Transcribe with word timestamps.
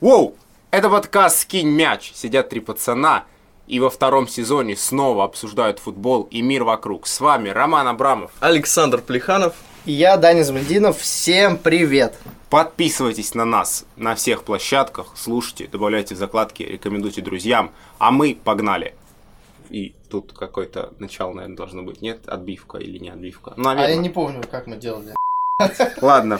Воу! 0.00 0.34
Это 0.70 0.88
подкаст 0.88 1.40
«Скинь 1.40 1.68
мяч». 1.68 2.12
Сидят 2.14 2.48
три 2.48 2.60
пацана 2.60 3.24
и 3.66 3.78
во 3.80 3.90
втором 3.90 4.26
сезоне 4.28 4.74
снова 4.74 5.24
обсуждают 5.24 5.78
футбол 5.78 6.22
и 6.30 6.40
мир 6.40 6.64
вокруг. 6.64 7.06
С 7.06 7.20
вами 7.20 7.50
Роман 7.50 7.86
Абрамов. 7.86 8.30
Александр 8.40 9.02
Плеханов. 9.02 9.54
И 9.84 9.92
я, 9.92 10.16
Даня 10.16 10.42
Замельдинов. 10.42 10.98
Всем 10.98 11.58
привет! 11.58 12.18
Подписывайтесь 12.48 13.34
на 13.34 13.44
нас 13.44 13.84
на 13.96 14.14
всех 14.14 14.44
площадках, 14.44 15.12
слушайте, 15.16 15.66
добавляйте 15.66 16.16
закладки, 16.16 16.62
рекомендуйте 16.62 17.20
друзьям. 17.20 17.70
А 17.98 18.10
мы 18.10 18.38
погнали. 18.42 18.94
И 19.68 19.92
тут 20.08 20.32
какое-то 20.32 20.94
начало, 20.98 21.34
наверное, 21.34 21.56
должно 21.58 21.82
быть. 21.82 22.00
Нет, 22.00 22.26
отбивка 22.26 22.78
или 22.78 22.96
не 22.96 23.10
отбивка? 23.10 23.52
Ну, 23.58 23.64
наверное. 23.64 23.88
А 23.88 23.90
я 23.90 23.96
не 23.96 24.08
помню, 24.08 24.42
как 24.50 24.66
мы 24.66 24.76
делали. 24.76 25.14
Ладно. 26.00 26.38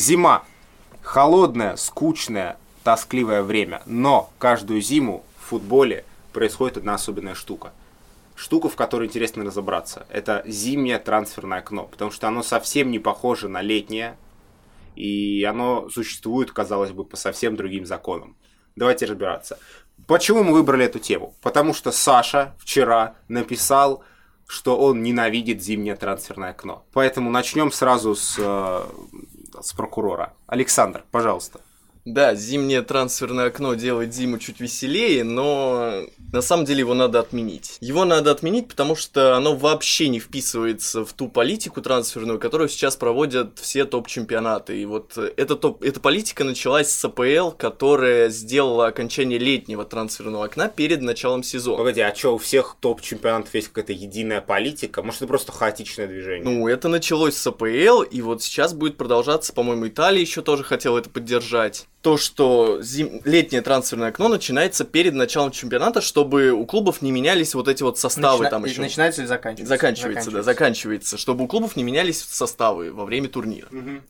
Зима. 0.00 0.44
Холодное, 1.02 1.76
скучное, 1.76 2.56
тоскливое 2.84 3.42
время. 3.42 3.82
Но 3.84 4.30
каждую 4.38 4.80
зиму 4.80 5.22
в 5.38 5.50
футболе 5.50 6.06
происходит 6.32 6.78
одна 6.78 6.94
особенная 6.94 7.34
штука. 7.34 7.74
Штука, 8.34 8.70
в 8.70 8.76
которой 8.76 9.08
интересно 9.08 9.44
разобраться. 9.44 10.06
Это 10.08 10.42
зимнее 10.46 10.98
трансферное 10.98 11.58
окно. 11.58 11.84
Потому 11.84 12.10
что 12.10 12.28
оно 12.28 12.42
совсем 12.42 12.90
не 12.90 12.98
похоже 12.98 13.48
на 13.48 13.60
летнее. 13.60 14.16
И 14.96 15.44
оно 15.44 15.90
существует, 15.90 16.50
казалось 16.50 16.92
бы, 16.92 17.04
по 17.04 17.18
совсем 17.18 17.54
другим 17.56 17.84
законам. 17.84 18.38
Давайте 18.76 19.04
разбираться. 19.04 19.58
Почему 20.06 20.44
мы 20.44 20.54
выбрали 20.54 20.86
эту 20.86 20.98
тему? 20.98 21.34
Потому 21.42 21.74
что 21.74 21.92
Саша 21.92 22.54
вчера 22.58 23.16
написал 23.28 24.02
что 24.50 24.76
он 24.76 25.04
ненавидит 25.04 25.62
зимнее 25.62 25.94
трансферное 25.94 26.50
окно. 26.50 26.84
Поэтому 26.92 27.30
начнем 27.30 27.70
сразу 27.70 28.16
с 28.16 28.34
э, 28.36 28.82
с 29.62 29.72
прокурора. 29.72 30.32
Александр, 30.46 31.04
пожалуйста. 31.10 31.60
Да, 32.04 32.34
зимнее 32.34 32.82
трансферное 32.82 33.46
окно 33.46 33.74
делает 33.74 34.14
зиму 34.14 34.38
чуть 34.38 34.60
веселее, 34.60 35.22
но 35.22 36.06
на 36.32 36.40
самом 36.42 36.64
деле 36.64 36.80
его 36.80 36.94
надо 36.94 37.20
отменить. 37.20 37.76
Его 37.80 38.04
надо 38.04 38.30
отменить, 38.30 38.68
потому 38.68 38.96
что 38.96 39.36
оно 39.36 39.54
вообще 39.54 40.08
не 40.08 40.18
вписывается 40.18 41.04
в 41.04 41.12
ту 41.12 41.28
политику 41.28 41.82
трансферную, 41.82 42.38
которую 42.38 42.68
сейчас 42.68 42.96
проводят 42.96 43.58
все 43.58 43.84
топ-чемпионаты. 43.84 44.80
И 44.80 44.86
вот 44.86 45.18
эта, 45.18 45.56
топ, 45.56 45.82
эта 45.82 46.00
политика 46.00 46.44
началась 46.44 46.90
с 46.90 47.04
АПЛ, 47.04 47.50
которая 47.50 48.30
сделала 48.30 48.86
окончание 48.86 49.38
летнего 49.38 49.84
трансферного 49.84 50.46
окна 50.46 50.68
перед 50.68 51.02
началом 51.02 51.42
сезона. 51.42 51.78
Погоди, 51.78 52.00
а 52.00 52.14
что, 52.14 52.34
у 52.34 52.38
всех 52.38 52.76
топ-чемпионатов 52.80 53.54
есть 53.54 53.68
какая-то 53.68 53.92
единая 53.92 54.40
политика? 54.40 55.02
Может, 55.02 55.22
это 55.22 55.28
просто 55.28 55.52
хаотичное 55.52 56.06
движение? 56.06 56.44
Ну, 56.44 56.66
это 56.68 56.88
началось 56.88 57.36
с 57.36 57.46
АПЛ, 57.46 58.02
и 58.02 58.22
вот 58.22 58.42
сейчас 58.42 58.72
будет 58.72 58.96
продолжаться, 58.96 59.52
по-моему, 59.52 59.88
Италия 59.88 60.20
еще 60.20 60.42
тоже 60.42 60.64
хотела 60.64 60.98
это 60.98 61.10
поддержать 61.10 61.86
то, 62.02 62.16
что 62.16 62.80
зим... 62.82 63.20
летнее 63.24 63.62
трансферное 63.62 64.08
окно 64.08 64.28
начинается 64.28 64.84
перед 64.84 65.14
началом 65.14 65.50
чемпионата, 65.50 66.00
чтобы 66.00 66.50
у 66.50 66.64
клубов 66.64 67.02
не 67.02 67.12
менялись 67.12 67.54
вот 67.54 67.68
эти 67.68 67.82
вот 67.82 67.98
составы 67.98 68.44
Начина... 68.44 68.50
там 68.50 68.64
еще. 68.64 68.80
Начинается 68.80 69.20
или 69.20 69.28
заканчивается? 69.28 69.68
Заканчивается, 69.68 70.24
заканчивается, 70.24 70.30
да, 70.30 70.42
заканчивается, 70.42 71.18
чтобы 71.18 71.44
у 71.44 71.46
клубов 71.46 71.76
не 71.76 71.82
менялись 71.82 72.22
составы 72.22 72.92
во 72.92 73.04
время 73.04 73.28
турнира. 73.28 73.68
Угу. 73.70 74.00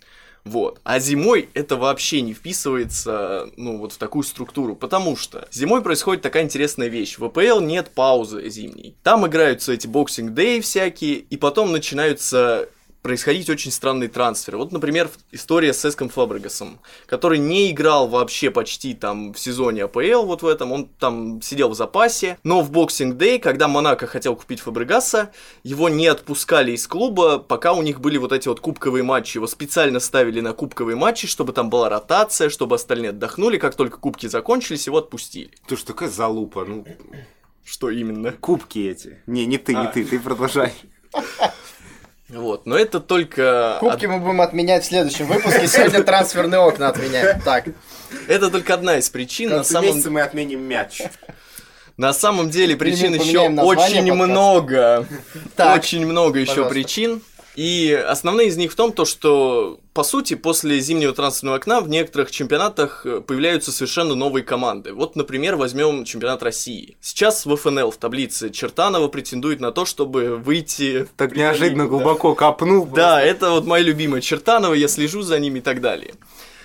Вот. 0.44 0.80
А 0.84 0.98
зимой 1.00 1.50
это 1.52 1.77
вообще 1.77 2.22
не 2.22 2.33
вписывается, 2.33 3.50
ну, 3.56 3.77
вот 3.78 3.92
в 3.92 3.98
такую 3.98 4.22
структуру, 4.22 4.74
потому 4.74 5.16
что 5.16 5.46
зимой 5.50 5.83
происходит 5.83 6.22
такая 6.22 6.44
интересная 6.44 6.88
вещь. 6.88 7.18
В 7.18 7.24
АПЛ 7.24 7.61
нет 7.61 7.91
паузы 7.91 8.48
зимней. 8.48 8.96
Там 9.02 9.27
играются 9.27 9.72
эти 9.72 9.86
боксинг-дэй 9.86 10.61
всякие, 10.61 11.16
и 11.16 11.36
потом 11.36 11.72
начинаются 11.72 12.68
происходить 13.03 13.48
очень 13.48 13.70
странные 13.70 14.09
трансферы. 14.09 14.59
Вот, 14.59 14.73
например, 14.73 15.11
история 15.33 15.73
с 15.73 15.84
Эском 15.84 16.09
Фабрегасом, 16.09 16.81
который 17.07 17.39
не 17.39 17.70
играл 17.70 18.08
вообще 18.08 18.51
почти 18.51 18.95
там 18.95 19.33
в 19.33 19.39
сезоне 19.39 19.85
АПЛ 19.85 20.24
вот 20.24 20.42
в 20.42 20.47
этом, 20.47 20.73
он 20.73 20.86
там 20.86 21.41
сидел 21.41 21.70
в 21.70 21.74
запасе, 21.74 22.39
но 22.45 22.61
в 22.63 22.70
Boxing 22.70 23.17
Day, 23.17 23.39
когда 23.39 23.69
Монако 23.69 24.07
хотел 24.07 24.36
купить 24.36 24.61
Фабрегаса, 24.61 25.30
его 25.63 25.89
не 25.89 26.07
отпускали 26.07 26.73
из 26.73 26.86
клуба, 26.86 27.39
пока 27.39 27.73
у 27.73 27.83
них 27.83 28.01
были 28.01 28.19
вот 28.19 28.33
эти 28.33 28.48
вот 28.48 28.61
кубковые 28.61 29.03
матчи, 29.03 29.39
его 29.39 29.47
специально 29.47 30.01
ставили 30.01 30.41
на 30.41 30.53
кубковые 30.53 30.97
матчи, 30.97 31.27
чтобы 31.27 31.53
там 31.53 31.70
была 31.70 31.89
ротация, 31.89 32.51
чтобы 32.51 32.77
остальные 32.77 33.11
отдохнули, 33.11 33.57
как 33.57 33.74
только 33.74 33.98
кубки 33.98 34.27
закончились, 34.27 34.86
его 34.86 34.98
отпустили. 34.98 35.51
Ты 35.67 35.77
что, 35.77 35.89
такая 35.89 36.08
залупа, 36.08 36.64
ну... 36.64 36.85
Что 37.63 37.91
именно? 37.91 38.33
Кубки 38.33 38.80
эти. 38.80 39.23
Не, 39.27 39.47
не 39.47 39.57
ты, 39.57 39.74
не 39.74 39.86
а. 39.86 39.86
ты, 39.86 40.05
ты 40.05 40.19
продолжай. 40.19 40.73
Вот, 42.33 42.67
но 42.67 42.77
это 42.77 43.01
только... 43.01 43.77
Кубки 43.80 44.07
мы 44.07 44.18
будем 44.18 44.41
отменять 44.41 44.85
в 44.85 44.86
следующем 44.86 45.27
выпуске, 45.27 45.67
сегодня 45.67 46.02
трансферные 46.02 46.61
окна 46.61 46.89
отменяем. 46.89 47.41
Так. 47.42 47.67
Это 48.29 48.51
только 48.51 48.74
одна 48.74 48.98
из 48.98 49.11
причин. 49.11 49.51
На 49.51 49.64
самом... 49.64 50.01
мы 50.11 50.20
отменим 50.20 50.61
мяч. 50.61 51.02
На 51.96 52.13
самом 52.14 52.48
деле 52.48 52.77
причин 52.77 53.14
еще 53.14 53.41
очень 53.41 54.13
много. 54.13 55.07
Очень 55.58 56.07
много 56.07 56.39
еще 56.39 56.68
причин. 56.68 57.20
И 57.61 57.93
основные 57.93 58.48
из 58.48 58.57
них 58.57 58.73
в 58.73 58.75
том, 58.75 58.91
то, 58.91 59.05
что, 59.05 59.81
по 59.93 60.03
сути, 60.03 60.33
после 60.33 60.81
зимнего 60.81 61.13
трансферного 61.13 61.59
окна 61.59 61.83
в 61.83 61.91
некоторых 61.91 62.31
чемпионатах 62.31 63.05
э, 63.05 63.21
появляются 63.21 63.71
совершенно 63.71 64.15
новые 64.15 64.43
команды. 64.43 64.95
Вот, 64.95 65.15
например, 65.15 65.57
возьмем 65.57 66.07
чемпионат 66.07 66.43
России. 66.43 66.97
Сейчас 67.03 67.45
в 67.45 67.55
ФНЛ 67.55 67.91
в 67.91 67.98
таблице 67.98 68.48
Чертанова 68.48 69.09
претендует 69.09 69.61
на 69.61 69.73
то, 69.73 69.85
чтобы 69.85 70.39
выйти... 70.39 71.07
Так 71.19 71.37
неожиданно 71.37 71.85
глубоко 71.85 72.35
копнул. 72.35 72.87
Да, 72.87 73.21
это 73.21 73.51
вот 73.51 73.67
моя 73.67 73.85
любимая 73.85 74.23
Чертанова, 74.23 74.73
я 74.73 74.89
слежу 74.89 75.21
за 75.21 75.39
ними 75.39 75.59
и 75.59 75.63
так 75.63 75.83
далее. 75.83 76.15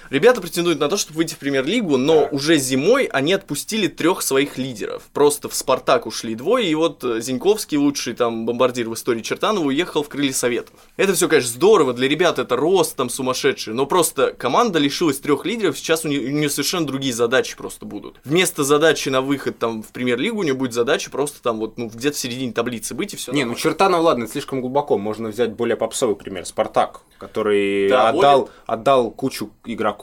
Ребята 0.10 0.42
претендуют 0.42 0.80
на 0.80 0.90
то, 0.90 0.98
чтобы 0.98 1.18
выйти 1.18 1.34
в 1.34 1.38
премьер-лигу, 1.38 1.98
но 1.98 2.22
да. 2.22 2.30
уже 2.32 2.58
зимой 2.58 3.06
они 3.06 3.34
отпустили 3.34 3.88
трех 3.88 4.22
своих 4.22 4.58
лидеров. 4.58 5.04
Просто 5.14 5.50
в 5.50 5.56
Спартак 5.56 6.06
ушли 6.06 6.36
двое, 6.36 6.70
и 6.70 6.76
вот 6.76 7.04
э, 7.04 7.22
Зиньковский, 7.22 7.78
лучший 7.78 8.14
там 8.14 8.46
бомбардир 8.46 8.90
в 8.90 8.94
истории 8.94 9.22
Чертанова, 9.22 9.66
уехал 9.66 10.04
в 10.04 10.10
крылья 10.10 10.34
Советов. 10.34 10.76
Это 10.98 11.14
все, 11.14 11.28
конечно, 11.28 11.52
здорово, 11.52 11.94
для 11.94 12.08
ребят 12.08 12.40
это 12.40 12.56
рост 12.56 12.96
там 12.96 13.10
сумасшедший, 13.10 13.74
но 13.74 13.86
просто 13.86 14.34
команда 14.34 14.80
лишилась 14.80 15.20
трех 15.20 15.46
лидеров, 15.46 15.78
сейчас 15.78 16.06
у 16.06 16.08
нее, 16.08 16.22
у 16.22 16.32
нее 16.32 16.50
совершенно 16.50 16.86
другие 16.86 17.14
задачи 17.14 17.56
просто 17.58 17.86
будут. 17.86 18.20
Вместо 18.24 18.64
задачи 18.64 19.10
на 19.10 19.22
выход 19.22 19.58
там 19.58 19.82
в 19.82 19.88
премьер-лигу 19.88 20.40
у 20.40 20.44
нее 20.44 20.54
будет 20.54 20.74
задача 20.74 21.10
просто 21.10 21.42
там 21.42 21.60
вот 21.60 21.78
ну 21.78 21.88
где-то 21.88 22.16
в 22.16 22.20
середине 22.20 22.52
таблицы 22.52 22.94
быть 22.94 23.14
и 23.14 23.18
все. 23.18 23.32
Не, 23.32 23.44
ну 23.44 23.56
Чертанов, 23.56 24.02
ладно, 24.02 24.28
слишком 24.28 24.62
глубоко, 24.62 24.98
можно 24.98 25.30
взять 25.30 25.54
более 25.54 25.78
попсовый 25.78 26.16
пример, 26.16 26.46
Спартак, 26.46 27.02
который 27.18 27.90
да, 27.90 28.10
отдал, 28.10 28.42
более... 28.42 28.54
отдал 28.66 29.12
кучу 29.12 29.52
игроков, 29.66 29.95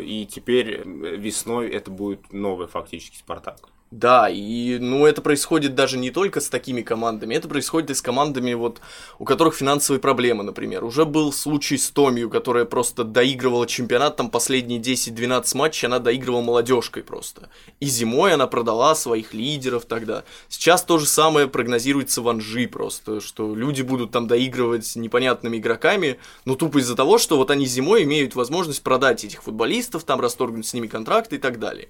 и 0.00 0.26
теперь 0.26 0.82
весной 0.86 1.68
это 1.68 1.90
будет 1.90 2.32
новый 2.32 2.66
фактически 2.66 3.16
Спартак. 3.16 3.75
Да, 3.92 4.28
и 4.28 4.78
ну 4.80 5.06
это 5.06 5.22
происходит 5.22 5.76
даже 5.76 5.96
не 5.96 6.10
только 6.10 6.40
с 6.40 6.48
такими 6.48 6.82
командами, 6.82 7.36
это 7.36 7.46
происходит 7.46 7.90
и 7.90 7.94
с 7.94 8.02
командами, 8.02 8.52
вот, 8.52 8.80
у 9.20 9.24
которых 9.24 9.54
финансовые 9.54 10.00
проблемы, 10.00 10.42
например. 10.42 10.82
Уже 10.82 11.04
был 11.04 11.32
случай 11.32 11.78
с 11.78 11.90
Томью, 11.90 12.28
которая 12.28 12.64
просто 12.64 13.04
доигрывала 13.04 13.64
чемпионат, 13.64 14.16
там 14.16 14.28
последние 14.28 14.80
10-12 14.80 15.56
матчей 15.56 15.86
она 15.86 16.00
доигрывала 16.00 16.42
молодежкой 16.42 17.04
просто. 17.04 17.48
И 17.78 17.86
зимой 17.86 18.34
она 18.34 18.48
продала 18.48 18.96
своих 18.96 19.32
лидеров 19.32 19.84
тогда. 19.84 20.24
Сейчас 20.48 20.82
то 20.82 20.98
же 20.98 21.06
самое 21.06 21.46
прогнозируется 21.46 22.22
в 22.22 22.28
Анжи 22.28 22.66
просто, 22.66 23.20
что 23.20 23.54
люди 23.54 23.82
будут 23.82 24.10
там 24.10 24.26
доигрывать 24.26 24.96
непонятными 24.96 25.58
игроками, 25.58 26.18
но 26.44 26.56
тупо 26.56 26.78
из-за 26.78 26.96
того, 26.96 27.18
что 27.18 27.36
вот 27.36 27.52
они 27.52 27.66
зимой 27.66 28.02
имеют 28.02 28.34
возможность 28.34 28.82
продать 28.82 29.24
этих 29.24 29.44
футболистов, 29.44 30.02
там 30.02 30.20
расторгнуть 30.20 30.66
с 30.66 30.74
ними 30.74 30.88
контракты 30.88 31.36
и 31.36 31.38
так 31.38 31.60
далее. 31.60 31.88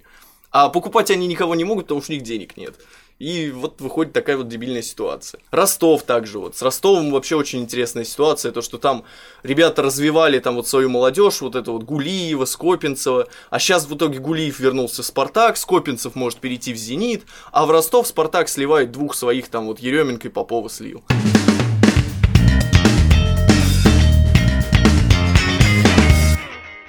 А 0.50 0.68
покупать 0.68 1.10
они 1.10 1.26
никого 1.26 1.54
не 1.54 1.64
могут, 1.64 1.86
потому 1.86 2.02
что 2.02 2.12
у 2.12 2.14
них 2.14 2.22
денег 2.22 2.56
нет. 2.56 2.74
И 3.18 3.50
вот 3.50 3.80
выходит 3.80 4.12
такая 4.12 4.36
вот 4.36 4.48
дебильная 4.48 4.82
ситуация. 4.82 5.40
Ростов 5.50 6.02
также 6.02 6.38
вот. 6.38 6.54
С 6.54 6.60
Ростовом 6.60 7.10
вообще 7.10 7.36
очень 7.36 7.60
интересная 7.60 8.04
ситуация. 8.04 8.52
То, 8.52 8.60
что 8.60 8.76
там 8.76 9.04
ребята 9.42 9.82
развивали 9.82 10.38
там 10.38 10.56
вот 10.56 10.68
свою 10.68 10.90
молодежь, 10.90 11.40
вот 11.40 11.56
это 11.56 11.72
вот 11.72 11.84
Гулиева, 11.84 12.44
Скопинцева. 12.44 13.28
А 13.48 13.58
сейчас 13.58 13.86
в 13.86 13.96
итоге 13.96 14.18
Гулиев 14.18 14.60
вернулся 14.60 15.02
в 15.02 15.06
Спартак, 15.06 15.56
Скопинцев 15.56 16.14
может 16.14 16.40
перейти 16.40 16.74
в 16.74 16.76
Зенит. 16.76 17.24
А 17.52 17.64
в 17.64 17.70
Ростов 17.70 18.06
Спартак 18.06 18.50
сливает 18.50 18.92
двух 18.92 19.14
своих 19.14 19.48
там 19.48 19.66
вот 19.66 19.80
Еременко 19.80 20.28
и 20.28 20.30
Попова 20.30 20.68
слил. 20.68 21.02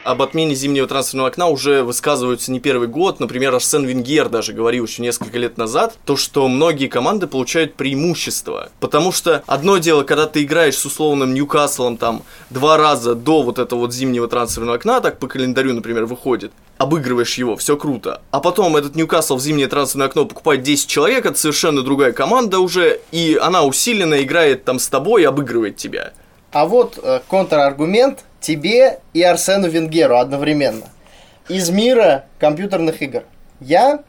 Об 0.07 0.21
отмене 0.21 0.55
зимнего 0.55 0.87
трансферного 0.87 1.27
окна 1.27 1.47
уже 1.47 1.83
высказываются 1.83 2.49
не 2.53 2.61
первый 2.61 2.87
год. 2.87 3.19
Например, 3.19 3.53
Арсен 3.53 3.85
Венгер 3.85 4.29
даже 4.29 4.53
говорил 4.53 4.85
еще 4.85 5.01
несколько 5.01 5.37
лет 5.37 5.57
назад, 5.57 5.97
то, 6.05 6.15
что 6.15 6.47
многие 6.47 6.87
команды 6.87 7.27
получают 7.27 7.75
преимущество. 7.75 8.69
Потому 8.79 9.11
что 9.11 9.43
одно 9.47 9.79
дело, 9.79 10.03
когда 10.03 10.25
ты 10.25 10.43
играешь 10.43 10.77
с 10.77 10.85
условным 10.85 11.33
Ньюкаслом 11.33 11.97
там 11.97 12.23
два 12.49 12.77
раза 12.77 13.15
до 13.15 13.41
вот 13.41 13.59
этого 13.59 13.81
вот 13.81 13.93
зимнего 13.93 14.29
трансферного 14.29 14.77
окна, 14.77 15.01
так 15.01 15.19
по 15.19 15.27
календарю, 15.27 15.73
например, 15.73 16.05
выходит, 16.05 16.53
обыгрываешь 16.77 17.37
его, 17.37 17.57
все 17.57 17.75
круто. 17.75 18.21
А 18.31 18.39
потом 18.39 18.77
этот 18.77 18.95
Ньюкасл 18.95 19.35
в 19.35 19.41
зимнее 19.41 19.67
трансферное 19.67 20.07
окно 20.07 20.23
покупает 20.23 20.63
10 20.63 20.87
человек, 20.87 21.25
это 21.25 21.37
совершенно 21.37 21.81
другая 21.81 22.13
команда 22.13 22.59
уже, 22.59 23.01
и 23.11 23.37
она 23.41 23.65
усиленно 23.65 24.23
играет 24.23 24.63
там 24.63 24.79
с 24.79 24.87
тобой 24.87 25.23
и 25.23 25.25
обыгрывает 25.25 25.75
тебя. 25.75 26.13
А 26.53 26.65
вот 26.65 26.97
э, 27.03 27.19
контраргумент 27.27 28.23
тебе 28.47 28.99
и 29.13 29.21
Арсену 29.21 29.67
Венгеру 29.67 30.17
одновременно. 30.17 30.85
Из 31.49 31.69
мира 31.69 32.25
компьютерных 32.39 33.01
игр. 33.01 33.23
Я, 33.59 34.03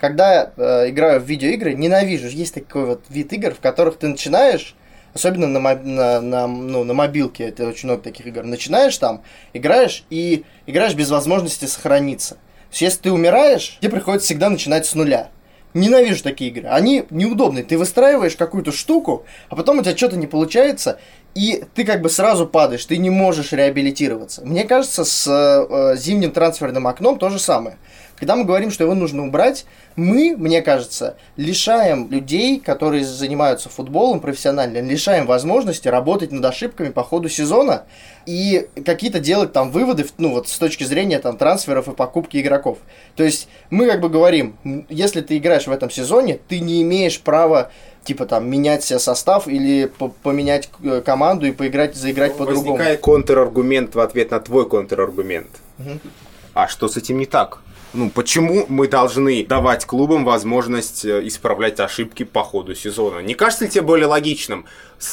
когда 0.00 0.52
э, 0.56 0.88
играю 0.88 1.20
в 1.20 1.24
видеоигры, 1.24 1.74
ненавижу. 1.74 2.28
Есть 2.28 2.54
такой 2.54 2.86
вот 2.86 3.04
вид 3.10 3.30
игр, 3.34 3.52
в 3.52 3.60
которых 3.60 3.98
ты 3.98 4.08
начинаешь, 4.08 4.74
особенно 5.12 5.48
на, 5.48 5.60
на, 5.74 6.20
на, 6.22 6.46
ну, 6.46 6.84
на 6.84 6.94
мобилке, 6.94 7.44
это 7.44 7.68
очень 7.68 7.88
много 7.88 8.02
таких 8.02 8.26
игр, 8.26 8.42
начинаешь 8.44 8.96
там, 8.96 9.22
играешь 9.52 10.04
и 10.08 10.44
играешь 10.64 10.94
без 10.94 11.10
возможности 11.10 11.66
сохраниться. 11.66 12.36
То 12.36 12.70
есть, 12.70 12.82
если 12.82 13.02
ты 13.02 13.12
умираешь, 13.12 13.76
тебе 13.80 13.90
приходится 13.90 14.24
всегда 14.24 14.48
начинать 14.48 14.86
с 14.86 14.94
нуля. 14.94 15.28
Ненавижу 15.74 16.22
такие 16.22 16.50
игры. 16.50 16.68
Они 16.68 17.04
неудобные. 17.10 17.64
Ты 17.64 17.76
выстраиваешь 17.76 18.36
какую-то 18.36 18.70
штуку, 18.70 19.24
а 19.48 19.56
потом 19.56 19.80
у 19.80 19.82
тебя 19.82 19.96
что-то 19.96 20.16
не 20.16 20.28
получается, 20.28 21.00
и 21.34 21.64
ты 21.74 21.84
как 21.84 22.00
бы 22.00 22.08
сразу 22.08 22.46
падаешь, 22.46 22.84
ты 22.84 22.96
не 22.96 23.10
можешь 23.10 23.52
реабилитироваться. 23.52 24.42
Мне 24.44 24.64
кажется, 24.64 25.04
с 25.04 25.26
э, 25.26 25.96
зимним 25.96 26.30
трансферным 26.30 26.86
окном 26.86 27.18
то 27.18 27.28
же 27.28 27.40
самое. 27.40 27.76
Когда 28.24 28.36
мы 28.36 28.44
говорим, 28.44 28.70
что 28.70 28.84
его 28.84 28.94
нужно 28.94 29.26
убрать, 29.26 29.66
мы, 29.96 30.34
мне 30.34 30.62
кажется, 30.62 31.18
лишаем 31.36 32.10
людей, 32.10 32.58
которые 32.58 33.04
занимаются 33.04 33.68
футболом 33.68 34.20
профессионально, 34.20 34.80
лишаем 34.80 35.26
возможности 35.26 35.88
работать 35.88 36.32
над 36.32 36.42
ошибками 36.42 36.88
по 36.88 37.04
ходу 37.04 37.28
сезона 37.28 37.82
и 38.24 38.66
какие-то 38.86 39.20
делать 39.20 39.52
там 39.52 39.70
выводы, 39.70 40.06
ну 40.16 40.30
вот 40.30 40.48
с 40.48 40.56
точки 40.56 40.84
зрения 40.84 41.18
там 41.18 41.36
трансферов 41.36 41.86
и 41.88 41.92
покупки 41.92 42.38
игроков. 42.38 42.78
То 43.14 43.24
есть 43.24 43.46
мы 43.68 43.86
как 43.86 44.00
бы 44.00 44.08
говорим, 44.08 44.56
если 44.88 45.20
ты 45.20 45.36
играешь 45.36 45.66
в 45.66 45.70
этом 45.70 45.90
сезоне, 45.90 46.40
ты 46.48 46.60
не 46.60 46.80
имеешь 46.80 47.20
права 47.20 47.70
типа 48.04 48.24
там 48.24 48.48
менять 48.48 48.84
себе 48.84 49.00
состав 49.00 49.48
или 49.48 49.84
по- 49.84 50.08
поменять 50.08 50.70
э, 50.82 51.02
команду 51.04 51.44
и 51.44 51.52
поиграть, 51.52 51.94
заиграть 51.94 52.38
по-другому. 52.38 52.72
Возникает 52.72 53.00
контраргумент 53.00 53.94
в 53.94 54.00
ответ 54.00 54.30
на 54.30 54.40
твой 54.40 54.66
контраргумент. 54.66 55.50
Мгм. 55.76 56.00
А 56.54 56.68
что 56.68 56.88
с 56.88 56.96
этим 56.96 57.18
не 57.18 57.26
так? 57.26 57.58
Ну, 57.94 58.10
почему 58.10 58.66
мы 58.68 58.88
должны 58.88 59.46
давать 59.46 59.84
клубам 59.84 60.24
возможность 60.24 61.04
э, 61.04 61.26
исправлять 61.28 61.78
ошибки 61.78 62.24
по 62.24 62.42
ходу 62.42 62.74
сезона? 62.74 63.20
Не 63.20 63.34
кажется 63.34 63.64
ли 63.64 63.70
тебе 63.70 63.82
более 63.82 64.06
логичным? 64.06 64.66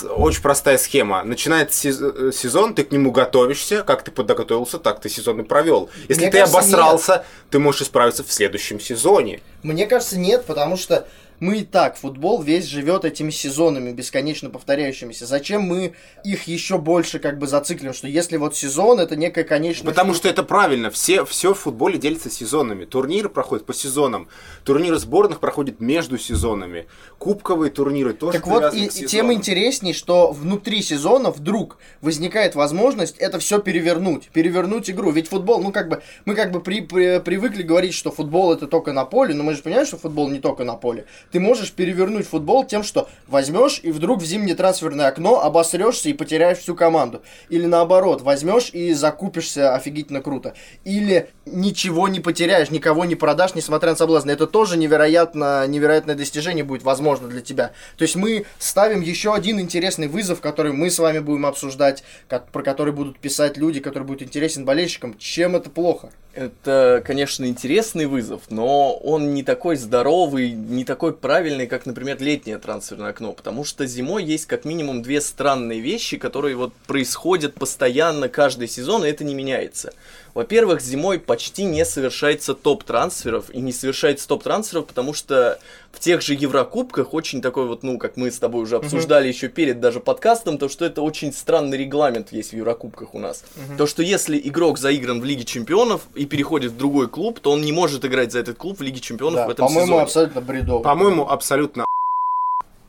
Очень 0.10 0.42
простая 0.42 0.80
схема. 0.80 1.24
Начинается 1.24 1.90
э, 1.90 2.32
сезон, 2.34 2.74
ты 2.74 2.84
к 2.84 2.92
нему 2.92 3.12
готовишься, 3.12 3.84
как 3.84 4.04
ты 4.04 4.10
подготовился, 4.10 4.80
так 4.80 5.00
ты 5.00 5.10
сезон 5.10 5.42
и 5.42 5.44
провел. 5.44 5.92
Если 6.10 6.24
Мне 6.24 6.32
ты 6.32 6.40
кажется, 6.40 6.58
обосрался, 6.58 7.26
ты 7.52 7.60
можешь 7.60 7.84
исправиться 7.84 8.24
в 8.24 8.32
следующем 8.32 8.80
сезоне. 8.80 9.42
Мне 9.62 9.86
кажется, 9.86 10.18
нет, 10.18 10.46
потому 10.46 10.76
что 10.76 11.08
мы 11.42 11.58
и 11.58 11.64
так, 11.64 11.98
футбол 11.98 12.40
весь 12.44 12.66
живет 12.66 13.04
этими 13.04 13.32
сезонами, 13.32 13.92
бесконечно 13.92 14.52
повторяющимися. 14.52 15.26
Зачем 15.26 15.64
мы 15.64 15.94
их 16.24 16.44
еще 16.44 16.78
больше 16.78 17.18
как 17.18 17.40
бы 17.40 17.48
зациклим, 17.48 17.94
что 17.94 18.08
если 18.08 18.38
вот 18.38 18.56
сезон, 18.56 19.00
это 19.00 19.16
некая 19.16 19.44
конечная... 19.44 19.90
Потому 19.90 20.14
что 20.14 20.30
это 20.30 20.44
правильно. 20.44 20.92
Все, 20.92 21.26
все 21.26 21.56
в 21.56 21.58
футболе 21.58 21.98
делится 21.98 22.30
сезонами. 22.30 22.86
Турниры 22.86 23.28
проходят 23.28 23.66
по 23.66 23.74
сезонам. 23.74 24.28
Турниры 24.64 25.00
сборных 25.00 25.40
проходят 25.40 25.80
между 25.80 26.20
сезонами. 26.20 26.86
Кубковые 27.18 27.72
турниры 27.72 28.14
тоже 28.14 28.38
Так 28.38 28.46
вот, 28.46 28.76
и, 28.76 28.86
и 28.86 29.06
тем 29.08 29.34
интересней, 29.34 29.94
что 29.94 30.32
внутри 30.32 30.84
сезона 30.84 31.32
вдруг 31.32 31.80
возникает 32.02 32.54
возможность 32.54 33.18
это 33.18 33.40
все 33.40 33.58
перевернуть, 33.58 34.30
перевернуть 34.32 34.92
игру. 34.92 35.10
Ведь 35.10 35.30
футбол, 35.30 35.60
ну 35.60 35.72
как 35.72 35.90
бы, 35.90 36.04
мы 36.26 36.36
как 36.36 36.52
бы 36.52 36.62
при, 36.62 36.82
при- 36.82 37.20
привыкли 37.20 37.64
говорить, 37.64 37.96
что 37.96 38.12
футбол 38.12 38.54
это 38.54 38.68
только 38.68 38.94
на 38.94 39.06
поле, 39.06 39.34
но 39.34 39.42
мы 39.44 39.56
же 39.56 39.64
понимаем, 39.64 39.88
что 39.88 39.98
футбол 39.98 40.30
не 40.30 40.40
только 40.40 40.64
на 40.66 40.76
поле. 40.76 41.08
Ты 41.32 41.40
можешь 41.40 41.72
перевернуть 41.72 42.28
футбол 42.28 42.66
тем, 42.66 42.84
что 42.84 43.10
возьмешь 43.28 43.80
и 43.84 43.92
вдруг 43.92 44.22
в 44.22 44.26
зимнее 44.26 44.56
трансферное 44.56 45.08
окно 45.08 45.42
обосрешься 45.42 46.10
и 46.10 46.14
потеряешь 46.14 46.60
всю 46.60 46.76
команду. 46.76 47.22
Или 47.50 47.66
наоборот, 47.66 48.22
возьмешь 48.22 48.70
и 48.74 48.94
закупишься 48.94 49.74
офигительно 49.74 50.22
круто. 50.22 50.54
Или 50.84 51.30
ничего 51.46 52.08
не 52.08 52.20
потеряешь, 52.20 52.70
никого 52.70 53.06
не 53.06 53.16
продашь, 53.16 53.56
несмотря 53.56 53.92
на 53.92 53.96
соблазн. 53.96 54.30
Это 54.30 54.48
тоже 54.48 54.78
невероятно, 54.78 55.66
невероятное 55.68 56.16
достижение 56.16 56.64
будет 56.64 56.84
возможно 56.84 57.28
для 57.28 57.42
тебя. 57.42 57.72
То 57.98 58.04
есть 58.04 58.16
мы 58.16 58.46
ставим 58.60 59.02
еще 59.02 59.34
один 59.34 59.60
интересный 59.60 60.08
вызов, 60.08 60.42
который 60.42 60.74
мы 60.74 60.90
с 60.90 61.00
вами 61.00 61.20
будем 61.20 61.46
обсуждать, 61.46 62.04
как, 62.28 62.52
про 62.52 62.64
который 62.64 62.94
будут 62.94 63.20
писать 63.20 63.58
люди, 63.58 63.80
который 63.80 64.04
будет 64.04 64.22
интересен 64.22 64.66
болельщикам. 64.66 65.18
Чем 65.18 65.56
это 65.56 65.70
плохо? 65.70 66.12
Это, 66.34 67.04
конечно, 67.06 67.46
интересный 67.46 68.06
вызов, 68.06 68.44
но 68.50 68.94
он 68.94 69.34
не 69.34 69.44
такой 69.44 69.76
здоровый, 69.76 70.52
не 70.52 70.86
такой 70.86 71.14
правильный, 71.14 71.68
как, 71.68 71.86
например, 71.86 72.22
летнее 72.22 72.58
трансферное 72.58 73.10
окно, 73.10 73.34
потому 73.34 73.66
что 73.66 73.86
зимой 73.86 74.24
есть 74.24 74.46
как 74.46 74.64
минимум 74.64 75.02
две 75.02 75.20
странные 75.20 75.82
вещи, 75.82 76.18
которые 76.18 76.56
вот 76.56 76.74
происходят 76.88 77.56
постоянно 77.56 78.30
каждый 78.30 78.70
сезон, 78.70 79.04
и 79.04 79.10
это 79.10 79.26
не 79.26 79.36
меняется. 79.36 79.94
Во-первых, 80.34 80.82
зимой 80.82 81.20
почти 81.20 81.66
не 81.66 81.84
совершается 81.84 82.54
топ-трансферов, 82.54 83.50
и 83.50 83.60
не 83.60 83.74
совершается 83.74 84.28
топ-трансферов, 84.28 84.86
потому 84.88 85.14
что 85.14 85.60
в 85.92 86.00
тех 86.00 86.22
же 86.22 86.34
Еврокубках 86.34 87.14
очень 87.14 87.42
такой 87.42 87.68
вот, 87.68 87.84
ну, 87.84 87.98
как 87.98 88.16
мы 88.16 88.32
с 88.32 88.40
тобой 88.40 88.64
уже 88.64 88.78
обсуждали 88.78 89.28
еще 89.28 89.50
перед 89.50 89.82
даже 89.82 90.00
подкастом, 90.00 90.58
то, 90.58 90.70
что 90.70 90.86
это 90.86 91.02
очень 91.02 91.34
странный 91.34 91.78
регламент 91.78 92.32
есть 92.32 92.52
в 92.52 92.56
Еврокубках 92.56 93.14
у 93.14 93.20
нас. 93.20 93.44
То, 93.78 93.86
что 93.86 94.04
если 94.04 94.40
игрок 94.42 94.78
заигран 94.80 95.20
в 95.20 95.26
Лиге 95.26 95.44
Чемпионов 95.44 96.08
и 96.16 96.26
переходит 96.26 96.72
в 96.72 96.78
другой 96.78 97.10
клуб, 97.10 97.40
то 97.42 97.52
он 97.52 97.62
не 97.62 97.74
может 97.74 98.06
играть 98.06 98.32
за 98.32 98.40
этот 98.40 98.58
клуб 98.58 98.80
в 98.80 98.82
Лиге 98.82 99.02
Чемпионов 99.02 99.36
Да, 99.42 99.48
в 99.48 99.50
этом 99.50 99.68
по-моему, 99.68 99.88
сезоне. 99.88 100.04
абсолютно 100.04 100.42
бредово. 100.42 100.84
По-моему, 100.84 101.30
абсолютно 101.30 101.86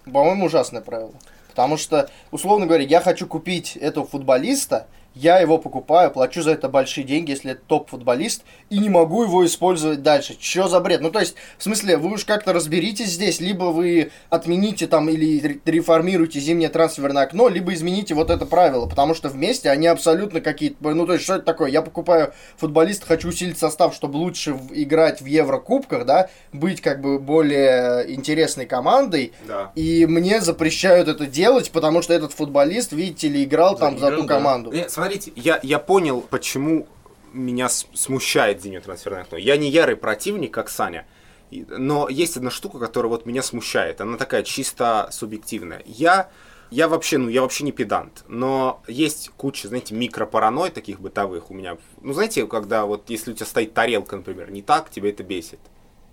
По-моему, 0.04 0.46
ужасное 0.46 0.80
правило. 0.80 1.12
Потому 1.48 1.76
что, 1.76 2.08
условно 2.30 2.66
говоря, 2.66 2.84
я 2.84 3.00
хочу 3.00 3.26
купить 3.26 3.76
этого 3.76 4.06
футболиста, 4.06 4.86
я 5.14 5.38
его 5.38 5.58
покупаю, 5.58 6.10
плачу 6.10 6.42
за 6.42 6.52
это 6.52 6.68
большие 6.68 7.04
деньги, 7.04 7.30
если 7.30 7.52
это 7.52 7.60
топ-футболист, 7.66 8.42
и 8.70 8.78
не 8.78 8.88
могу 8.88 9.24
его 9.24 9.44
использовать 9.44 10.02
дальше. 10.02 10.36
Чё 10.38 10.68
за 10.68 10.80
бред? 10.80 11.00
Ну, 11.00 11.10
то 11.10 11.20
есть, 11.20 11.34
в 11.58 11.62
смысле, 11.62 11.96
вы 11.96 12.12
уж 12.12 12.24
как-то 12.24 12.52
разберитесь 12.52 13.10
здесь, 13.10 13.40
либо 13.40 13.64
вы 13.64 14.10
отмените 14.30 14.86
там 14.86 15.08
или 15.08 15.40
ре- 15.40 15.60
реформируете 15.66 16.40
зимнее 16.40 16.68
трансферное 16.68 17.24
окно, 17.24 17.48
либо 17.48 17.74
измените 17.74 18.14
вот 18.14 18.30
это 18.30 18.46
правило, 18.46 18.86
потому 18.86 19.14
что 19.14 19.28
вместе 19.28 19.70
они 19.70 19.86
абсолютно 19.86 20.40
какие-то... 20.40 20.76
Ну, 20.90 21.06
то 21.06 21.12
есть, 21.14 21.24
что 21.24 21.34
это 21.34 21.44
такое? 21.44 21.70
Я 21.70 21.82
покупаю 21.82 22.32
футболиста, 22.56 23.06
хочу 23.06 23.28
усилить 23.28 23.58
состав, 23.58 23.94
чтобы 23.94 24.16
лучше 24.16 24.58
играть 24.70 25.20
в 25.20 25.26
Еврокубках, 25.26 26.06
да, 26.06 26.28
быть 26.52 26.80
как 26.80 27.00
бы 27.00 27.18
более 27.18 28.12
интересной 28.14 28.66
командой, 28.66 29.32
Да. 29.46 29.72
и 29.74 30.06
мне 30.06 30.40
запрещают 30.40 31.08
это 31.08 31.26
делать, 31.26 31.70
потому 31.70 32.02
что 32.02 32.14
этот 32.14 32.32
футболист, 32.32 32.92
видите 32.92 33.28
ли, 33.28 33.44
играл 33.44 33.76
там 33.76 33.94
за 33.98 34.06
Заигран, 34.06 34.20
ту 34.22 34.26
да. 34.26 34.34
команду. 34.34 34.72
Нет, 34.72 34.90
смотрите, 35.02 35.32
я, 35.34 35.58
я 35.64 35.80
понял, 35.80 36.20
почему 36.20 36.86
меня 37.32 37.68
смущает 37.68 38.62
зимнее 38.62 38.80
трансферное 38.80 39.22
окно. 39.22 39.36
Я 39.36 39.56
не 39.56 39.68
ярый 39.68 39.96
противник, 39.96 40.54
как 40.54 40.68
Саня, 40.68 41.06
но 41.50 42.08
есть 42.08 42.36
одна 42.36 42.50
штука, 42.50 42.78
которая 42.78 43.10
вот 43.10 43.26
меня 43.26 43.42
смущает. 43.42 44.00
Она 44.00 44.16
такая 44.16 44.44
чисто 44.44 45.08
субъективная. 45.10 45.82
Я, 45.86 46.30
я 46.70 46.86
вообще, 46.86 47.18
ну, 47.18 47.28
я 47.28 47.42
вообще 47.42 47.64
не 47.64 47.72
педант, 47.72 48.22
но 48.28 48.80
есть 48.86 49.30
куча, 49.36 49.66
знаете, 49.66 49.92
микропараной 49.94 50.70
таких 50.70 51.00
бытовых 51.00 51.50
у 51.50 51.54
меня. 51.54 51.78
Ну, 52.00 52.12
знаете, 52.12 52.46
когда 52.46 52.86
вот, 52.86 53.10
если 53.10 53.32
у 53.32 53.34
тебя 53.34 53.46
стоит 53.46 53.74
тарелка, 53.74 54.16
например, 54.16 54.52
не 54.52 54.62
так, 54.62 54.88
тебя 54.88 55.10
это 55.10 55.24
бесит. 55.24 55.58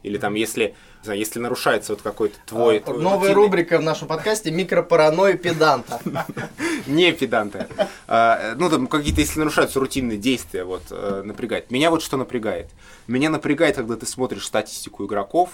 Или 0.01 0.18
там, 0.18 0.34
если, 0.36 0.75
знаю, 1.03 1.20
если 1.20 1.39
нарушается 1.39 1.91
вот 1.94 2.01
какой-то 2.01 2.38
твой... 2.46 2.77
А, 2.77 2.79
твой 2.82 3.01
Новая 3.01 3.29
рутинный- 3.29 3.34
рубрика 3.34 3.77
в 3.79 3.82
нашем 3.82 4.08
подкасте 4.08 4.50
«Микропаранойя 4.50 5.36
педанта». 5.36 6.00
Не 6.88 7.12
педанты. 7.12 7.68
А, 8.08 8.56
Ну, 8.56 8.70
там 8.70 8.88
какие-то, 8.88 9.20
если 9.22 9.39
нарушаются 9.39 9.79
рутинные 9.79 10.18
действия, 10.18 10.63
вот, 10.63 10.84
э, 10.91 11.22
напрягает. 11.25 11.70
Меня 11.70 11.89
вот 11.91 12.01
что 12.01 12.15
напрягает. 12.15 12.70
Меня 13.08 13.29
напрягает, 13.29 13.75
когда 13.75 13.98
ты 13.98 14.06
смотришь 14.06 14.46
статистику 14.46 15.06
игроков, 15.06 15.50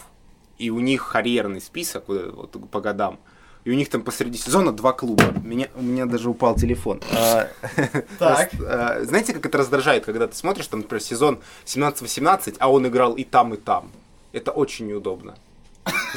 и 0.59 0.69
у 0.69 0.79
них 0.79 1.09
карьерный 1.11 1.59
список 1.59 2.03
вот, 2.07 2.33
вот 2.55 2.69
по 2.69 2.79
годам, 2.81 3.19
и 3.63 3.71
у 3.71 3.73
них 3.73 3.89
там 3.89 4.03
посреди 4.03 4.37
сезона 4.37 4.71
два 4.71 4.93
клуба. 4.93 5.23
Меня, 5.43 5.69
у 5.75 5.81
меня 5.81 6.05
даже 6.05 6.29
упал 6.29 6.55
телефон. 6.55 7.01
А, 7.11 7.47
Так. 8.19 8.51
а, 8.63 8.99
Знаете, 9.03 9.33
как 9.33 9.43
это 9.47 9.57
раздражает, 9.57 10.05
когда 10.05 10.27
ты 10.27 10.35
смотришь, 10.35 10.67
там, 10.67 10.81
например, 10.81 11.01
сезон 11.01 11.39
17-18, 11.65 12.57
а 12.59 12.71
он 12.71 12.85
играл 12.87 13.15
и 13.15 13.23
там, 13.23 13.55
и 13.55 13.57
там. 13.57 13.89
Это 14.35 14.51
очень 14.51 14.87
неудобно. 14.87 15.35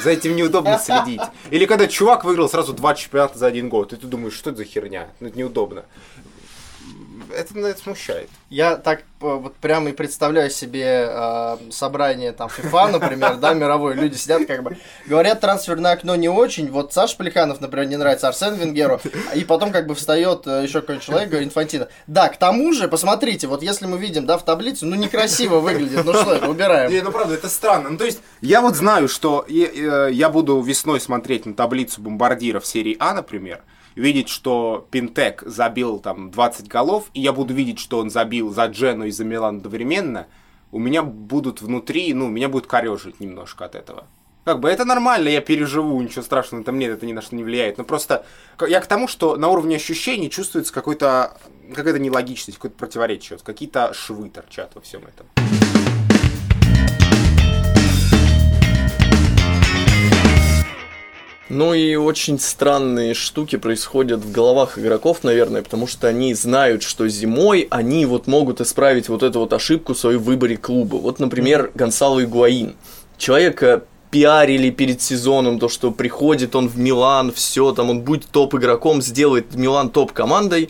За 0.03 0.09
этим 0.09 0.35
неудобно 0.35 0.77
следить. 0.77 1.21
Или 1.51 1.65
когда 1.65 1.87
чувак 1.87 2.25
выиграл 2.25 2.49
сразу 2.49 2.73
два 2.73 2.93
чемпионата 2.93 3.37
за 3.37 3.47
один 3.47 3.69
год, 3.69 3.93
и 3.93 3.95
ты 3.95 4.07
думаешь, 4.07 4.33
что 4.33 4.49
это 4.49 4.57
за 4.57 4.65
херня? 4.65 5.07
Ну, 5.21 5.27
это 5.27 5.37
неудобно. 5.37 5.85
Это, 7.33 7.59
это 7.59 7.81
смущает. 7.81 8.29
Я 8.49 8.75
так 8.75 8.99
э, 8.99 9.03
вот 9.19 9.55
прямо 9.55 9.89
и 9.89 9.93
представляю 9.93 10.49
себе 10.49 11.07
э, 11.09 11.57
собрание 11.71 12.31
там 12.31 12.49
FIFA, 12.49 12.91
например, 12.91 13.37
да, 13.37 13.53
мировой, 13.53 13.95
люди 13.95 14.15
сидят 14.15 14.45
как 14.45 14.63
бы, 14.63 14.77
говорят, 15.05 15.39
трансферное 15.39 15.93
окно 15.93 16.15
не 16.15 16.29
очень, 16.29 16.69
вот 16.69 16.93
Саш 16.93 17.15
Плеханов, 17.17 17.61
например, 17.61 17.87
не 17.87 17.97
нравится 17.97 18.27
Арсен 18.27 18.55
Венгеру, 18.55 18.99
и 19.35 19.43
потом 19.43 19.71
как 19.71 19.87
бы 19.87 19.95
встает 19.95 20.47
э, 20.47 20.63
еще 20.63 20.81
какой-нибудь 20.81 21.05
человек, 21.05 21.29
говорит, 21.29 21.49
Инфантино. 21.49 21.87
Да, 22.07 22.29
к 22.29 22.37
тому 22.37 22.73
же, 22.73 22.87
посмотрите, 22.87 23.47
вот 23.47 23.61
если 23.61 23.85
мы 23.85 23.97
видим, 23.97 24.25
да, 24.25 24.37
в 24.37 24.45
таблицу, 24.45 24.85
ну 24.85 24.95
некрасиво 24.95 25.59
выглядит, 25.59 26.05
ну 26.05 26.13
что 26.13 26.49
убираем. 26.49 26.91
Не, 26.91 27.01
ну 27.01 27.11
правда, 27.11 27.35
это 27.35 27.49
странно. 27.49 27.89
Ну, 27.89 27.97
то 27.97 28.05
есть, 28.05 28.19
я 28.41 28.61
вот 28.61 28.75
знаю, 28.75 29.07
что 29.07 29.45
э, 29.47 30.09
я 30.11 30.29
буду 30.29 30.61
весной 30.61 30.99
смотреть 30.99 31.45
на 31.45 31.53
таблицу 31.53 32.01
бомбардиров 32.01 32.65
серии 32.65 32.95
А, 32.99 33.13
например, 33.13 33.61
видеть, 33.99 34.29
что 34.29 34.87
Пинтек 34.89 35.43
забил 35.45 35.99
там 35.99 36.31
20 36.31 36.67
голов, 36.67 37.09
и 37.13 37.21
я 37.21 37.33
буду 37.33 37.53
видеть, 37.53 37.79
что 37.79 37.99
он 37.99 38.09
забил 38.09 38.51
за 38.51 38.65
Джену 38.65 39.05
и 39.05 39.11
за 39.11 39.25
Милан 39.25 39.57
одновременно, 39.57 40.27
у 40.71 40.79
меня 40.79 41.03
будут 41.03 41.61
внутри, 41.61 42.13
ну, 42.13 42.27
меня 42.27 42.47
будет 42.49 42.67
корежить 42.67 43.19
немножко 43.19 43.65
от 43.65 43.75
этого. 43.75 44.05
Как 44.45 44.61
бы 44.61 44.69
это 44.69 44.85
нормально, 44.85 45.27
я 45.27 45.41
переживу, 45.41 46.01
ничего 46.01 46.23
страшного 46.23 46.63
там 46.63 46.79
нет, 46.79 46.91
это 46.91 47.05
ни 47.05 47.13
на 47.13 47.21
что 47.21 47.35
не 47.35 47.43
влияет. 47.43 47.77
Но 47.77 47.83
просто 47.83 48.25
я 48.67 48.79
к 48.79 48.87
тому, 48.87 49.07
что 49.07 49.35
на 49.35 49.49
уровне 49.49 49.75
ощущений 49.75 50.29
чувствуется 50.29 50.73
какой-то 50.73 51.37
какая-то 51.75 51.99
нелогичность, 51.99 52.57
какое-то 52.57 52.77
противоречие, 52.77 53.37
вот 53.37 53.45
какие-то 53.45 53.93
швы 53.93 54.29
торчат 54.29 54.71
во 54.73 54.81
всем 54.81 55.01
этом. 55.01 55.27
Ну 61.49 61.73
и 61.73 61.95
очень 61.95 62.39
странные 62.39 63.15
штуки 63.15 63.55
происходят 63.55 64.19
в 64.19 64.31
головах 64.31 64.77
игроков, 64.77 65.23
наверное, 65.23 65.63
потому 65.63 65.87
что 65.87 66.07
они 66.07 66.35
знают, 66.35 66.83
что 66.83 67.07
зимой 67.07 67.67
они 67.71 68.05
вот 68.05 68.27
могут 68.27 68.61
исправить 68.61 69.09
вот 69.09 69.23
эту 69.23 69.39
вот 69.39 69.51
ошибку 69.51 69.95
в 69.95 69.97
своем 69.99 70.21
выборе 70.21 70.57
клуба. 70.57 70.97
Вот, 70.97 71.17
например, 71.17 71.71
Гонсало 71.73 72.23
Игуаин. 72.23 72.75
Человека 73.17 73.83
пиарили 74.11 74.69
перед 74.69 75.01
сезоном, 75.01 75.57
то, 75.57 75.69
что 75.69 75.89
приходит 75.89 76.55
он 76.55 76.69
в 76.69 76.77
Милан, 76.77 77.31
все, 77.31 77.71
там 77.71 77.89
он 77.89 78.01
будет 78.01 78.27
топ-игроком, 78.27 79.01
сделает 79.01 79.55
Милан 79.55 79.89
топ-командой. 79.89 80.69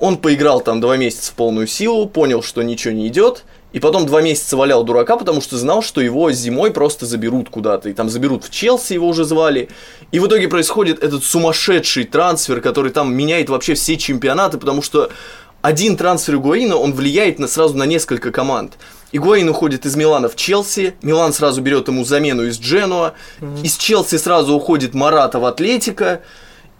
Он 0.00 0.16
поиграл 0.16 0.60
там 0.60 0.80
два 0.80 0.96
месяца 0.96 1.30
в 1.30 1.34
полную 1.34 1.68
силу, 1.68 2.08
понял, 2.08 2.42
что 2.42 2.62
ничего 2.62 2.94
не 2.94 3.06
идет, 3.06 3.44
и 3.72 3.78
потом 3.78 4.06
два 4.06 4.20
месяца 4.20 4.56
валял 4.56 4.82
дурака, 4.84 5.16
потому 5.16 5.40
что 5.40 5.56
знал, 5.56 5.82
что 5.82 6.00
его 6.00 6.32
зимой 6.32 6.72
просто 6.72 7.06
заберут 7.06 7.50
куда-то. 7.50 7.88
И 7.88 7.92
там 7.92 8.08
заберут 8.08 8.44
в 8.44 8.50
Челси, 8.50 8.94
его 8.94 9.08
уже 9.08 9.24
звали. 9.24 9.68
И 10.10 10.18
в 10.18 10.26
итоге 10.26 10.48
происходит 10.48 11.02
этот 11.02 11.24
сумасшедший 11.24 12.04
трансфер, 12.04 12.60
который 12.60 12.90
там 12.90 13.14
меняет 13.14 13.48
вообще 13.48 13.74
все 13.74 13.96
чемпионаты, 13.96 14.58
потому 14.58 14.82
что 14.82 15.10
один 15.62 15.96
трансфер 15.96 16.36
Игуаина, 16.36 16.76
он 16.76 16.94
влияет 16.94 17.38
на, 17.38 17.46
сразу 17.46 17.76
на 17.76 17.84
несколько 17.84 18.32
команд. 18.32 18.78
Игуаин 19.12 19.48
уходит 19.48 19.86
из 19.86 19.94
Милана 19.96 20.28
в 20.28 20.36
Челси, 20.36 20.94
Милан 21.02 21.32
сразу 21.32 21.60
берет 21.60 21.88
ему 21.88 22.04
замену 22.04 22.44
из 22.44 22.58
Дженуа, 22.58 23.14
mm-hmm. 23.40 23.62
из 23.62 23.76
Челси 23.76 24.16
сразу 24.16 24.54
уходит 24.54 24.94
Марата 24.94 25.38
в 25.38 25.44
Атлетика, 25.44 26.22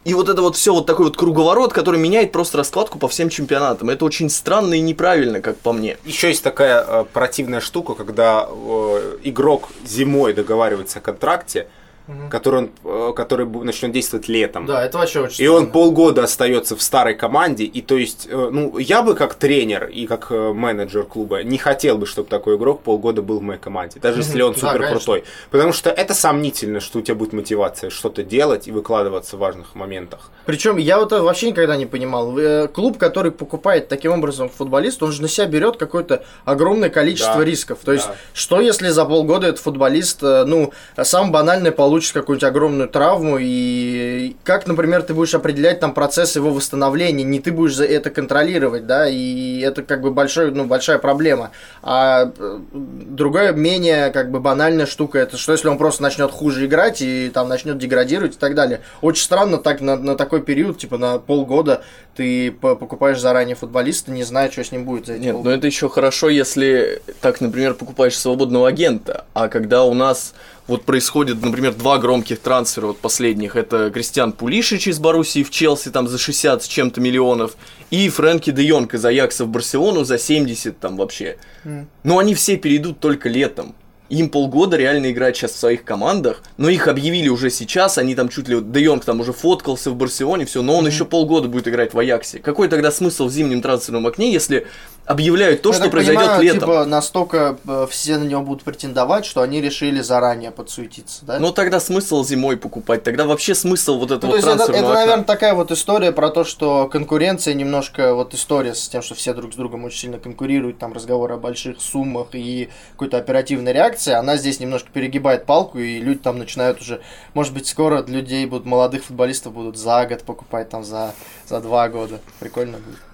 и 0.05 0.15
вот 0.15 0.31
это 0.31 0.41
вот 0.41 0.57
все 0.57 0.73
вот 0.73 0.87
такой 0.87 1.07
вот 1.07 1.17
круговорот, 1.17 1.73
который 1.75 2.01
меняет 2.01 2.33
просто 2.33 2.57
раскладку 2.57 2.99
по 2.99 3.07
всем 3.09 3.29
чемпионатам. 3.29 3.91
Это 3.91 4.05
очень 4.07 4.31
странно 4.31 4.75
и 4.75 4.81
неправильно, 4.81 5.41
как 5.43 5.59
по 5.59 5.73
мне. 5.73 5.99
Еще 6.05 6.29
есть 6.29 6.43
такая 6.43 6.83
э, 6.87 7.05
противная 7.13 7.61
штука, 7.61 7.95
когда 7.95 8.49
э, 8.49 9.19
игрок 9.25 9.69
зимой 9.87 10.33
договаривается 10.33 11.01
о 11.01 11.03
контракте, 11.03 11.69
угу. 12.11 12.29
который, 12.29 12.61
он, 12.61 12.71
э, 12.85 13.13
который 13.15 13.47
начнет 13.47 13.93
действовать 13.93 14.29
летом. 14.29 14.67
Да, 14.67 14.85
это 14.85 14.99
вообще 14.99 15.21
очень 15.21 15.45
И 15.45 15.47
странно. 15.47 15.67
он 15.67 15.73
полгода 15.73 16.25
остается 16.25 16.77
в 16.77 16.83
старой 16.83 17.15
команде, 17.15 17.65
и 17.65 17.81
то 17.81 17.97
есть, 17.97 18.29
э, 18.31 18.49
ну, 18.53 18.79
я 18.79 19.03
бы 19.03 19.15
как 19.15 19.35
тренер 19.35 19.87
и 19.87 20.07
как 20.07 20.27
э, 20.31 20.53
менеджер 20.53 21.05
клуба 21.05 21.43
не 21.43 21.59
хотел 21.59 21.99
бы, 21.99 22.07
чтобы 22.07 22.29
такой 22.29 22.57
игрок 22.57 22.83
полгода 22.83 23.23
был 23.23 23.39
в 23.39 23.43
моей 23.43 23.61
команде, 23.61 24.01
даже 24.01 24.21
если 24.21 24.43
он 24.43 24.55
супер 24.55 24.81
да, 24.81 24.91
крутой. 24.91 25.25
Потому 25.51 25.73
что 25.73 25.91
это 25.91 26.15
сомнительно, 26.15 26.81
что 26.81 26.99
у 26.99 27.03
тебя 27.03 27.15
будет 27.15 27.33
мотивация 27.33 27.91
что-то 27.91 28.23
делать 28.23 28.69
и 28.69 28.73
выкладываться 28.73 29.37
в 29.37 29.41
важных 29.41 29.75
моментах. 29.75 30.31
Причем 30.47 30.77
я 30.77 30.99
вот 30.99 31.13
вообще 31.13 31.51
никогда 31.51 31.77
не 31.77 31.87
понимал. 31.87 32.37
Клуб, 32.69 32.99
который 32.99 33.31
покупает 33.31 33.89
таким 33.89 34.13
образом 34.13 34.49
футболист, 34.49 35.03
он 35.03 35.13
же 35.13 35.23
на 35.23 35.29
себя 35.29 35.47
берет 35.47 35.77
какое-то 35.77 36.25
огромное 36.45 36.91
количество 36.91 37.39
да, 37.39 37.45
рисков. 37.45 37.79
То 37.85 37.93
есть, 37.93 38.07
да. 38.07 38.15
что 38.33 38.61
если 38.61 38.89
за 38.89 39.05
полгода 39.05 39.47
этот 39.47 39.61
футболист, 39.61 40.23
ну, 40.23 40.73
сам 41.03 41.31
банальный 41.31 41.73
получит 41.73 42.00
получишь 42.01 42.13
какую-нибудь 42.15 42.49
огромную 42.49 42.89
травму, 42.89 43.37
и 43.39 44.35
как, 44.43 44.67
например, 44.67 45.03
ты 45.03 45.13
будешь 45.13 45.35
определять 45.35 45.81
там 45.81 45.93
процесс 45.93 46.35
его 46.35 46.51
восстановления, 46.51 47.25
не 47.25 47.41
ты 47.41 47.53
будешь 47.53 47.75
за 47.75 47.85
это 47.85 48.09
контролировать, 48.09 48.87
да, 48.87 49.07
и 49.07 49.61
это 49.61 49.83
как 49.83 50.01
бы 50.01 50.11
большой, 50.11 50.51
ну, 50.51 50.65
большая 50.65 50.99
проблема. 50.99 51.51
А 51.83 52.33
э, 52.39 52.59
другая, 52.73 53.53
менее 53.53 54.11
как 54.13 54.31
бы 54.31 54.41
банальная 54.41 54.87
штука, 54.87 55.19
это 55.19 55.37
что 55.37 55.53
если 55.53 55.69
он 55.69 55.77
просто 55.77 56.03
начнет 56.03 56.31
хуже 56.31 56.65
играть 56.65 57.03
и 57.03 57.29
там 57.29 57.49
начнет 57.49 57.77
деградировать 57.77 58.37
и 58.37 58.39
так 58.39 58.55
далее. 58.55 58.81
Очень 59.03 59.25
странно 59.25 59.59
так 59.59 59.83
на, 59.83 59.97
на 59.97 60.17
такой 60.17 60.41
период, 60.41 60.79
типа 60.79 60.97
на 60.97 61.19
полгода 61.19 61.83
ты 62.17 62.51
покупаешь 62.51 63.21
заранее 63.21 63.57
футболиста, 63.57 64.11
не 64.11 64.25
зная, 64.25 64.51
что 64.51 64.65
с 64.65 64.73
ним 64.73 64.85
будет 64.85 65.07
за 65.07 65.15
эти 65.15 65.23
Нет, 65.23 65.33
полгода. 65.35 65.51
но 65.51 65.57
это 65.57 65.67
еще 65.67 65.91
хорошо, 65.91 66.31
если 66.31 67.03
так, 67.21 67.43
например, 67.43 67.75
покупаешь 67.75 68.19
свободного 68.19 68.69
агента, 68.69 69.27
а 69.35 69.49
когда 69.49 69.85
у 69.85 69.93
нас 69.93 70.33
вот 70.67 70.85
происходит, 70.85 71.43
например, 71.43 71.75
два 71.75 71.99
громких 71.99 72.39
трансфера 72.41 72.87
вот 72.87 72.99
последних. 72.99 73.57
Это 73.57 73.91
Кристиан 73.91 74.33
Пулишич 74.33 74.87
из 74.87 74.99
Боруссии 74.99 75.43
в 75.43 75.51
Челси 75.51 75.91
там 75.91 76.09
за 76.09 76.19
60 76.19 76.63
с 76.63 76.67
чем-то 76.67 77.01
миллионов 77.01 77.57
и 77.91 78.09
Фрэнки 78.09 78.51
де 78.51 78.63
Йонг 78.63 78.95
из 78.95 79.05
Аякса 79.05 79.45
в 79.45 79.49
Барселону 79.49 80.05
за 80.05 80.19
70 80.19 80.79
там 80.79 80.97
вообще. 80.97 81.39
Mm. 81.65 81.87
Но 82.05 82.19
они 82.19 82.35
все 82.35 82.57
перейдут 82.57 83.01
только 83.01 83.29
летом. 83.29 83.75
Им 84.11 84.29
полгода 84.29 84.77
реально 84.77 85.13
играть 85.13 85.37
сейчас 85.37 85.53
в 85.53 85.57
своих 85.57 85.85
командах, 85.85 86.43
но 86.57 86.69
их 86.69 86.89
объявили 86.89 87.29
уже 87.29 87.49
сейчас, 87.49 87.97
они 87.97 88.17
там 88.17 88.29
чуть 88.29 88.49
ли, 88.49 88.57
вот 88.57 88.73
Де 88.73 88.81
Йонг 88.81 89.05
там 89.05 89.21
уже 89.21 89.33
фоткался 89.33 89.93
в 89.93 89.95
Барселоне, 89.95 90.47
все, 90.47 90.63
но 90.63 90.77
он 90.77 90.85
mm-hmm. 90.85 90.91
еще 90.91 91.05
полгода 91.05 91.47
будет 91.47 91.69
играть 91.69 91.95
в 91.95 91.99
Аяксе. 91.99 92.41
Какой 92.41 92.67
тогда 92.67 92.91
смысл 92.91 93.27
в 93.27 93.31
зимнем 93.31 93.63
трансферном 93.63 94.09
окне, 94.09 94.33
если 94.33 94.67
объявляют 95.11 95.63
то, 95.63 95.71
Я 95.71 95.75
что 95.75 95.91
произойдет 95.91 96.23
понимаю, 96.23 96.43
летом. 96.43 96.61
Типа, 96.61 96.85
настолько 96.85 97.59
э, 97.67 97.87
все 97.91 98.17
на 98.17 98.25
него 98.25 98.43
будут 98.43 98.63
претендовать, 98.63 99.25
что 99.27 99.43
они 99.43 99.61
решили 99.61 100.01
заранее 100.03 100.53
подсуетиться, 100.53 101.25
да? 101.25 101.41
Ну 101.41 101.53
тогда 101.53 101.81
смысл 101.81 102.23
зимой 102.23 102.57
покупать, 102.57 103.03
тогда 103.03 103.25
вообще 103.25 103.57
смысл 103.57 103.99
вот 103.99 104.13
этого 104.13 104.31
ну, 104.31 104.41
то 104.41 104.51
есть 104.51 104.63
это, 104.63 104.73
это, 104.73 104.89
наверное, 104.89 105.25
такая 105.25 105.55
вот 105.55 105.73
история 105.73 106.13
про 106.13 106.31
то, 106.31 106.45
что 106.45 106.87
конкуренция 106.87 107.55
немножко, 107.55 108.15
вот 108.15 108.35
история 108.35 108.73
с 108.73 108.89
тем, 108.89 109.03
что 109.03 109.17
все 109.17 109.35
друг 109.35 109.53
с 109.53 109.57
другом 109.57 109.85
очень 109.85 109.99
сильно 109.99 110.19
конкурируют, 110.19 110.79
там 110.79 110.93
разговоры 110.93 111.35
о 111.35 111.39
больших 111.39 111.81
суммах 111.81 112.29
и 112.33 112.69
какой-то 112.93 113.17
оперативной 113.17 113.73
реакции, 113.73 114.13
она 114.13 114.37
здесь 114.37 114.61
немножко 114.61 114.91
перегибает 114.93 115.45
палку, 115.45 115.81
и 115.81 115.99
люди 115.99 116.21
там 116.21 116.39
начинают 116.39 116.81
уже, 116.81 117.01
может 117.35 117.53
быть, 117.53 117.67
скоро 117.67 118.05
людей 118.07 118.47
будут, 118.47 118.65
молодых 118.65 119.03
футболистов 119.05 119.55
будут 119.55 119.77
за 119.77 120.07
год 120.07 120.23
покупать, 120.23 120.69
там 120.69 120.85
за, 120.85 121.15
за 121.49 121.61
два 121.61 121.89
года. 121.89 122.21
Прикольно 122.39 122.79
будет. 122.79 123.10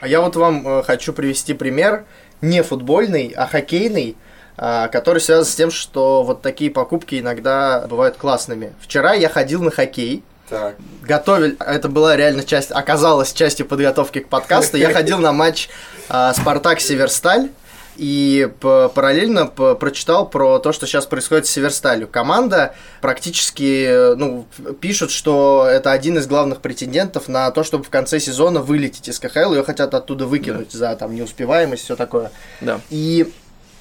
А 0.00 0.08
я 0.08 0.20
вот 0.20 0.36
вам 0.36 0.66
э, 0.66 0.82
хочу 0.82 1.12
привести 1.12 1.54
пример 1.54 2.04
не 2.40 2.62
футбольный, 2.62 3.32
а 3.36 3.46
хоккейный, 3.46 4.16
э, 4.58 4.88
который 4.92 5.20
связан 5.20 5.44
с 5.44 5.54
тем, 5.54 5.70
что 5.70 6.22
вот 6.22 6.42
такие 6.42 6.70
покупки 6.70 7.18
иногда 7.18 7.86
бывают 7.88 8.16
классными. 8.16 8.74
Вчера 8.80 9.14
я 9.14 9.28
ходил 9.28 9.62
на 9.62 9.70
хоккей. 9.70 10.22
Так. 10.48 10.76
Готовили, 11.02 11.56
это 11.58 11.88
была 11.88 12.14
реально 12.14 12.44
часть, 12.44 12.70
оказалась 12.70 13.32
частью 13.32 13.66
подготовки 13.66 14.20
к 14.20 14.28
подкасту. 14.28 14.76
Я 14.76 14.92
ходил 14.94 15.18
на 15.18 15.32
матч 15.32 15.68
э, 16.08 16.32
Спартак 16.34 16.80
Северсталь 16.80 17.50
и 17.96 18.50
параллельно 18.60 19.46
прочитал 19.46 20.28
про 20.28 20.58
то, 20.58 20.72
что 20.72 20.86
сейчас 20.86 21.06
происходит 21.06 21.46
с 21.46 21.50
Северсталью. 21.50 22.08
Команда 22.08 22.74
практически 23.00 24.14
ну, 24.16 24.46
пишут, 24.80 25.10
что 25.10 25.66
это 25.68 25.92
один 25.92 26.18
из 26.18 26.26
главных 26.26 26.60
претендентов 26.60 27.28
на 27.28 27.50
то, 27.50 27.64
чтобы 27.64 27.84
в 27.84 27.90
конце 27.90 28.20
сезона 28.20 28.60
вылететь 28.60 29.08
из 29.08 29.18
КХЛ. 29.18 29.54
Ее 29.54 29.64
хотят 29.64 29.94
оттуда 29.94 30.26
выкинуть 30.26 30.72
да. 30.72 30.78
за 30.78 30.96
там, 30.96 31.14
неуспеваемость, 31.14 31.84
все 31.84 31.96
такое. 31.96 32.30
Да. 32.60 32.80
И 32.90 33.32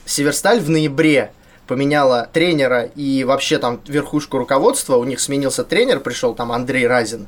Северсталь 0.05 0.59
в 0.59 0.69
ноябре 0.69 1.31
поменяла 1.67 2.29
тренера 2.31 2.83
и 2.83 3.23
вообще 3.23 3.57
там 3.57 3.81
верхушку 3.87 4.37
руководства. 4.37 4.97
У 4.97 5.03
них 5.03 5.19
сменился 5.19 5.63
тренер, 5.63 5.99
пришел 5.99 6.35
там 6.35 6.51
Андрей 6.51 6.87
Разин. 6.87 7.27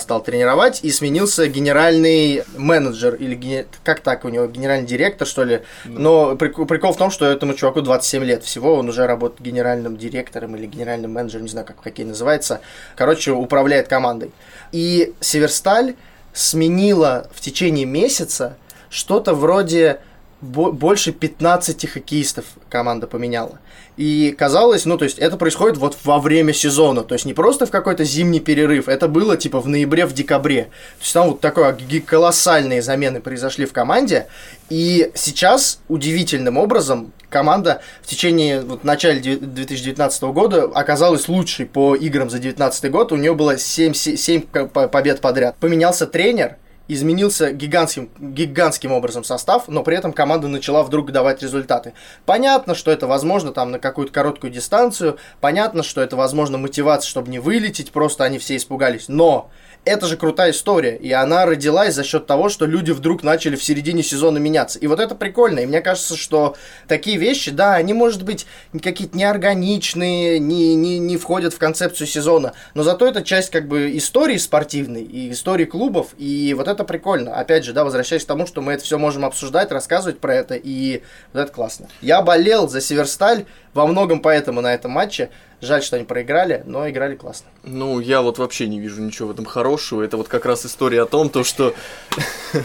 Стал 0.00 0.22
тренировать, 0.22 0.80
и 0.84 0.90
сменился 0.90 1.48
генеральный 1.48 2.44
менеджер, 2.56 3.14
или 3.14 3.66
как 3.82 4.00
так 4.00 4.24
у 4.24 4.28
него, 4.28 4.46
генеральный 4.46 4.86
директор, 4.86 5.26
что 5.26 5.42
ли. 5.42 5.62
Но 5.84 6.36
прикол, 6.36 6.66
прикол 6.66 6.92
в 6.92 6.96
том, 6.96 7.10
что 7.10 7.26
этому 7.26 7.54
чуваку 7.54 7.80
27 7.80 8.22
лет 8.24 8.44
всего, 8.44 8.74
он 8.74 8.88
уже 8.88 9.06
работает 9.06 9.40
генеральным 9.40 9.96
директором 9.96 10.54
или 10.54 10.66
генеральным 10.66 11.12
менеджером, 11.12 11.44
не 11.44 11.50
знаю, 11.50 11.66
как 11.66 11.80
в 11.80 11.82
хоккей 11.82 12.04
называется. 12.04 12.60
Короче, 12.94 13.32
управляет 13.32 13.88
командой. 13.88 14.30
И 14.70 15.12
Северсталь 15.20 15.94
сменила 16.32 17.28
в 17.32 17.40
течение 17.40 17.84
месяца 17.84 18.56
что-то 18.90 19.34
вроде 19.34 20.00
больше 20.44 21.12
15 21.12 21.90
хоккеистов 21.90 22.44
команда 22.68 23.06
поменяла. 23.06 23.58
И 23.96 24.34
казалось, 24.36 24.86
ну, 24.86 24.98
то 24.98 25.04
есть 25.04 25.18
это 25.18 25.36
происходит 25.36 25.78
вот 25.78 25.96
во 26.02 26.18
время 26.18 26.52
сезона, 26.52 27.02
то 27.02 27.14
есть 27.14 27.24
не 27.24 27.32
просто 27.32 27.66
в 27.66 27.70
какой-то 27.70 28.02
зимний 28.02 28.40
перерыв, 28.40 28.88
это 28.88 29.06
было 29.06 29.36
типа 29.36 29.60
в 29.60 29.68
ноябре, 29.68 30.04
в 30.04 30.12
декабре. 30.12 30.64
То 30.64 31.02
есть 31.02 31.14
там 31.14 31.28
вот 31.28 31.40
такое 31.40 31.76
колоссальные 32.04 32.82
замены 32.82 33.20
произошли 33.20 33.66
в 33.66 33.72
команде, 33.72 34.26
и 34.68 35.12
сейчас 35.14 35.78
удивительным 35.88 36.56
образом 36.58 37.12
команда 37.30 37.82
в 38.02 38.08
течение 38.08 38.62
вот, 38.62 38.82
начала 38.82 39.14
2019 39.14 40.22
года 40.24 40.64
оказалась 40.64 41.28
лучшей 41.28 41.66
по 41.66 41.94
играм 41.94 42.30
за 42.30 42.38
2019 42.38 42.90
год, 42.90 43.12
у 43.12 43.16
нее 43.16 43.34
было 43.34 43.58
7, 43.58 43.94
7 43.94 44.42
побед 44.42 45.20
подряд. 45.20 45.56
Поменялся 45.60 46.06
тренер, 46.08 46.56
изменился 46.88 47.52
гигантским, 47.52 48.10
гигантским 48.18 48.92
образом 48.92 49.24
состав, 49.24 49.68
но 49.68 49.82
при 49.82 49.96
этом 49.96 50.12
команда 50.12 50.48
начала 50.48 50.82
вдруг 50.82 51.12
давать 51.12 51.42
результаты. 51.42 51.94
Понятно, 52.26 52.74
что 52.74 52.90
это 52.90 53.06
возможно 53.06 53.52
там 53.52 53.70
на 53.70 53.78
какую-то 53.78 54.12
короткую 54.12 54.52
дистанцию, 54.52 55.18
понятно, 55.40 55.82
что 55.82 56.00
это 56.00 56.16
возможно 56.16 56.58
мотивация, 56.58 57.08
чтобы 57.08 57.30
не 57.30 57.38
вылететь, 57.38 57.92
просто 57.92 58.24
они 58.24 58.38
все 58.38 58.56
испугались, 58.56 59.06
но 59.08 59.50
это 59.84 60.06
же 60.06 60.16
крутая 60.16 60.52
история, 60.52 60.96
и 60.96 61.12
она 61.12 61.44
родилась 61.44 61.94
за 61.94 62.04
счет 62.04 62.26
того, 62.26 62.48
что 62.48 62.64
люди 62.64 62.90
вдруг 62.90 63.22
начали 63.22 63.54
в 63.56 63.62
середине 63.62 64.02
сезона 64.02 64.38
меняться. 64.38 64.78
И 64.78 64.86
вот 64.86 64.98
это 64.98 65.14
прикольно, 65.14 65.60
и 65.60 65.66
мне 65.66 65.80
кажется, 65.82 66.16
что 66.16 66.56
такие 66.88 67.18
вещи, 67.18 67.50
да, 67.50 67.74
они, 67.74 67.92
может 67.92 68.22
быть, 68.22 68.46
какие-то 68.82 69.16
неорганичные, 69.16 70.38
не, 70.38 70.74
не, 70.74 70.98
не 70.98 71.16
входят 71.18 71.52
в 71.52 71.58
концепцию 71.58 72.06
сезона, 72.06 72.54
но 72.72 72.82
зато 72.82 73.06
это 73.06 73.22
часть 73.22 73.50
как 73.50 73.68
бы 73.68 73.96
истории 73.96 74.38
спортивной 74.38 75.02
и 75.02 75.30
истории 75.32 75.66
клубов, 75.66 76.14
и 76.16 76.54
вот 76.56 76.66
это 76.66 76.73
прикольно. 76.82 77.36
Опять 77.36 77.64
же, 77.64 77.72
да, 77.72 77.84
возвращаясь 77.84 78.24
к 78.24 78.26
тому, 78.26 78.48
что 78.48 78.60
мы 78.60 78.72
это 78.72 78.82
все 78.82 78.98
можем 78.98 79.24
обсуждать, 79.24 79.70
рассказывать 79.70 80.18
про 80.18 80.34
это, 80.34 80.56
и 80.56 81.02
вот 81.32 81.40
это 81.42 81.52
классно. 81.52 81.88
Я 82.00 82.20
болел 82.22 82.68
за 82.68 82.80
Северсталь 82.80 83.44
во 83.72 83.86
многом 83.86 84.18
поэтому 84.18 84.60
на 84.60 84.74
этом 84.74 84.90
матче, 84.90 85.30
Жаль, 85.64 85.82
что 85.82 85.96
они 85.96 86.04
проиграли, 86.04 86.62
но 86.66 86.88
играли 86.88 87.16
классно. 87.16 87.48
Ну, 87.62 87.98
я 87.98 88.20
вот 88.20 88.38
вообще 88.38 88.66
не 88.66 88.78
вижу 88.78 89.00
ничего 89.00 89.28
в 89.28 89.30
этом 89.30 89.46
хорошего. 89.46 90.02
Это 90.02 90.18
вот 90.18 90.28
как 90.28 90.44
раз 90.44 90.66
история 90.66 91.02
о 91.02 91.06
том, 91.06 91.30
то, 91.30 91.42
что... 91.42 91.74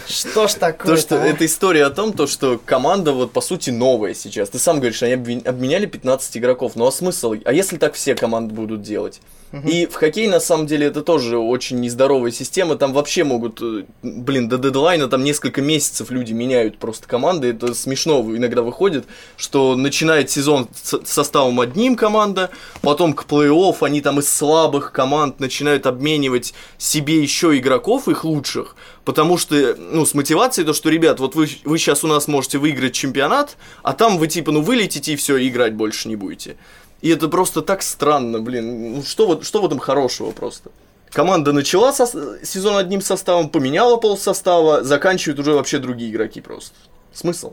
Что 0.06 0.46
ж 0.46 0.54
такое? 0.54 0.94
То, 0.94 1.00
что 1.00 1.20
а? 1.20 1.26
это 1.26 1.46
история 1.46 1.86
о 1.86 1.90
том, 1.90 2.12
то, 2.12 2.26
что 2.26 2.60
команда 2.64 3.12
вот 3.12 3.32
по 3.32 3.40
сути 3.40 3.70
новая 3.70 4.14
сейчас. 4.14 4.50
Ты 4.50 4.58
сам 4.58 4.76
говоришь, 4.76 5.02
они 5.02 5.14
обменяли 5.14 5.86
15 5.86 6.36
игроков. 6.36 6.72
Ну 6.76 6.86
а 6.86 6.92
смысл? 6.92 7.34
А 7.44 7.52
если 7.52 7.76
так 7.78 7.94
все 7.94 8.14
команды 8.14 8.54
будут 8.54 8.82
делать? 8.82 9.20
И 9.64 9.86
в 9.86 9.94
хоккей, 9.94 10.28
на 10.28 10.38
самом 10.38 10.66
деле, 10.66 10.86
это 10.86 11.02
тоже 11.02 11.36
очень 11.36 11.80
нездоровая 11.80 12.30
система. 12.30 12.76
Там 12.76 12.92
вообще 12.92 13.24
могут, 13.24 13.60
э, 13.60 13.84
блин, 14.02 14.48
до 14.48 14.58
дедлайна 14.58 15.08
там 15.08 15.24
несколько 15.24 15.60
месяцев 15.60 16.10
люди 16.10 16.32
меняют 16.32 16.78
просто 16.78 17.08
команды. 17.08 17.48
Это 17.50 17.74
смешно 17.74 18.20
иногда 18.36 18.62
выходит, 18.62 19.06
что 19.36 19.74
начинает 19.74 20.30
сезон 20.30 20.68
с 20.72 21.00
составом 21.04 21.60
одним 21.60 21.96
команда, 21.96 22.50
потом 22.90 23.12
к 23.12 23.24
плей-офф 23.24 23.76
они 23.82 24.00
там 24.00 24.18
из 24.18 24.28
слабых 24.28 24.90
команд 24.90 25.38
начинают 25.38 25.86
обменивать 25.86 26.54
себе 26.76 27.22
еще 27.22 27.56
игроков, 27.56 28.08
их 28.08 28.24
лучших, 28.24 28.74
потому 29.04 29.38
что, 29.38 29.76
ну, 29.78 30.04
с 30.04 30.12
мотивацией 30.12 30.66
то, 30.66 30.72
что, 30.72 30.88
ребят, 30.88 31.20
вот 31.20 31.36
вы, 31.36 31.48
вы 31.62 31.78
сейчас 31.78 32.02
у 32.02 32.08
нас 32.08 32.26
можете 32.26 32.58
выиграть 32.58 32.92
чемпионат, 32.92 33.56
а 33.84 33.92
там 33.92 34.18
вы 34.18 34.26
типа, 34.26 34.50
ну, 34.50 34.60
вылетите 34.60 35.12
и 35.12 35.16
все, 35.16 35.38
играть 35.46 35.74
больше 35.74 36.08
не 36.08 36.16
будете. 36.16 36.56
И 37.00 37.10
это 37.10 37.28
просто 37.28 37.62
так 37.62 37.82
странно, 37.82 38.40
блин. 38.40 38.94
Ну, 38.96 39.02
что, 39.04 39.28
вот, 39.28 39.46
что 39.46 39.62
в 39.62 39.66
этом 39.66 39.78
хорошего 39.78 40.32
просто? 40.32 40.72
Команда 41.12 41.52
начала 41.52 41.92
со 41.92 42.08
сезон 42.44 42.76
одним 42.76 43.02
составом, 43.02 43.50
поменяла 43.50 43.98
пол 43.98 44.18
состава, 44.18 44.82
заканчивают 44.82 45.38
уже 45.38 45.52
вообще 45.52 45.78
другие 45.78 46.10
игроки 46.10 46.40
просто. 46.40 46.74
Смысл? 47.12 47.52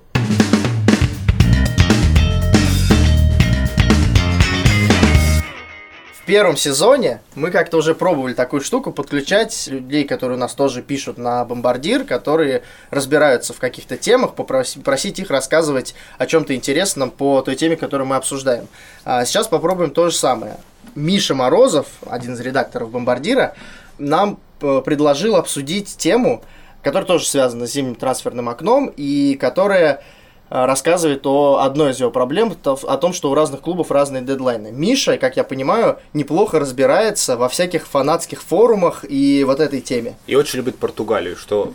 Первом 6.27 6.57
сезоне 6.57 7.21
мы 7.35 7.51
как-то 7.51 7.77
уже 7.77 7.95
пробовали 7.95 8.33
такую 8.33 8.61
штуку, 8.61 8.91
подключать 8.91 9.67
людей, 9.67 10.03
которые 10.03 10.37
у 10.37 10.39
нас 10.39 10.53
тоже 10.53 10.81
пишут 10.81 11.17
на 11.17 11.43
бомбардир, 11.45 12.03
которые 12.03 12.63
разбираются 12.91 13.53
в 13.53 13.59
каких-то 13.59 13.95
темах, 13.95 14.35
попросить, 14.35 14.83
просить 14.83 15.19
их 15.19 15.31
рассказывать 15.31 15.95
о 16.17 16.25
чем-то 16.25 16.53
интересном 16.53 17.11
по 17.11 17.41
той 17.41 17.55
теме, 17.55 17.77
которую 17.77 18.07
мы 18.07 18.17
обсуждаем. 18.17 18.67
А 19.05 19.23
сейчас 19.23 19.47
попробуем 19.47 19.91
то 19.91 20.09
же 20.09 20.15
самое. 20.15 20.57
Миша 20.95 21.33
Морозов, 21.33 21.87
один 22.05 22.33
из 22.33 22.41
редакторов 22.41 22.91
бомбардира, 22.91 23.55
нам 23.97 24.37
э, 24.61 24.81
предложил 24.83 25.37
обсудить 25.37 25.95
тему, 25.95 26.43
которая 26.83 27.07
тоже 27.07 27.25
связана 27.25 27.67
с 27.67 27.71
зимним 27.71 27.95
трансферным 27.95 28.49
окном 28.49 28.91
и 28.97 29.37
которая 29.39 30.03
рассказывает 30.49 31.25
о 31.25 31.59
одной 31.59 31.91
из 31.91 31.99
его 31.99 32.11
проблем, 32.11 32.55
о 32.63 32.97
том, 32.97 33.13
что 33.13 33.31
у 33.31 33.33
разных 33.33 33.61
клубов 33.61 33.91
разные 33.91 34.21
дедлайны. 34.21 34.71
Миша, 34.71 35.17
как 35.17 35.37
я 35.37 35.43
понимаю, 35.43 35.99
неплохо 36.13 36.59
разбирается 36.59 37.37
во 37.37 37.49
всяких 37.49 37.87
фанатских 37.87 38.41
форумах 38.41 39.05
и 39.07 39.43
вот 39.43 39.59
этой 39.59 39.81
теме. 39.81 40.17
И 40.27 40.35
очень 40.35 40.57
любит 40.57 40.77
Португалию, 40.77 41.35
что 41.35 41.73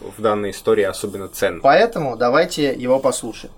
в 0.00 0.20
данной 0.20 0.50
истории 0.50 0.84
особенно 0.84 1.28
ценно. 1.28 1.60
Поэтому 1.62 2.16
давайте 2.16 2.74
его 2.74 2.98
послушаем. 2.98 3.52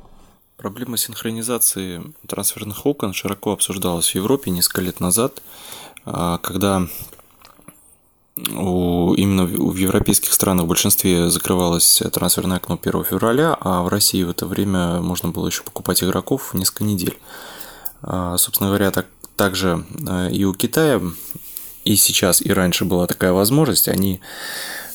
Проблема 0.56 0.96
синхронизации 0.96 2.02
трансферных 2.26 2.84
окон 2.84 3.12
широко 3.12 3.52
обсуждалась 3.52 4.10
в 4.10 4.14
Европе 4.16 4.50
несколько 4.50 4.80
лет 4.80 4.98
назад, 4.98 5.40
а, 6.04 6.38
когда 6.38 6.88
у, 8.56 9.14
именно 9.14 9.44
в, 9.44 9.76
европейских 9.76 10.32
странах 10.32 10.64
в 10.64 10.68
большинстве 10.68 11.30
закрывалось 11.30 12.02
трансферное 12.12 12.58
окно 12.58 12.78
1 12.80 13.04
февраля, 13.04 13.56
а 13.60 13.82
в 13.82 13.88
России 13.88 14.22
в 14.22 14.30
это 14.30 14.46
время 14.46 15.00
можно 15.00 15.30
было 15.30 15.46
еще 15.46 15.62
покупать 15.62 16.02
игроков 16.02 16.54
несколько 16.54 16.84
недель. 16.84 17.18
А, 18.02 18.36
собственно 18.36 18.70
говоря, 18.70 18.90
так, 18.90 19.06
также 19.36 19.84
э, 20.08 20.30
и 20.30 20.44
у 20.44 20.54
Китая, 20.54 21.00
и 21.84 21.96
сейчас, 21.96 22.42
и 22.42 22.52
раньше 22.52 22.84
была 22.84 23.06
такая 23.06 23.32
возможность. 23.32 23.88
Они 23.88 24.20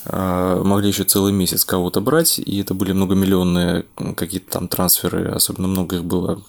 а, 0.06 0.62
могли 0.64 0.90
еще 0.90 1.04
целый 1.04 1.34
месяц 1.34 1.66
кого-то 1.66 2.02
брать, 2.02 2.40
и 2.40 2.62
это 2.62 2.74
были 2.74 2.92
многомиллионные 2.92 3.86
какие-то 4.16 4.52
там 4.52 4.68
трансферы, 4.68 5.30
особенно 5.30 5.68
много 5.68 5.98
их 5.98 6.04
было 6.04 6.42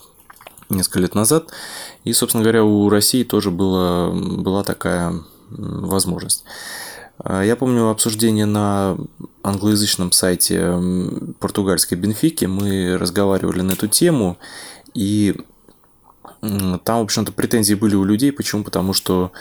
несколько 0.70 1.00
лет 1.00 1.14
назад. 1.14 1.50
И, 2.04 2.12
собственно 2.12 2.42
говоря, 2.42 2.64
у 2.64 2.88
России 2.88 3.24
тоже 3.24 3.50
было, 3.50 4.10
была 4.12 4.64
такая 4.64 5.20
возможность. 5.50 6.44
А, 7.18 7.42
я 7.42 7.56
помню 7.56 7.88
обсуждение 7.88 8.46
на 8.46 8.96
англоязычном 9.42 10.12
сайте 10.12 10.74
португальской 11.38 11.98
Бенфики. 11.98 12.46
Мы 12.46 12.96
разговаривали 12.98 13.62
на 13.62 13.72
эту 13.72 13.88
тему, 13.88 14.38
и 14.94 15.36
там, 16.40 16.98
в 17.00 17.02
общем-то, 17.02 17.32
претензии 17.32 17.74
были 17.74 17.94
у 17.94 18.04
людей. 18.04 18.32
Почему? 18.32 18.64
Потому 18.64 18.92
что 18.92 19.32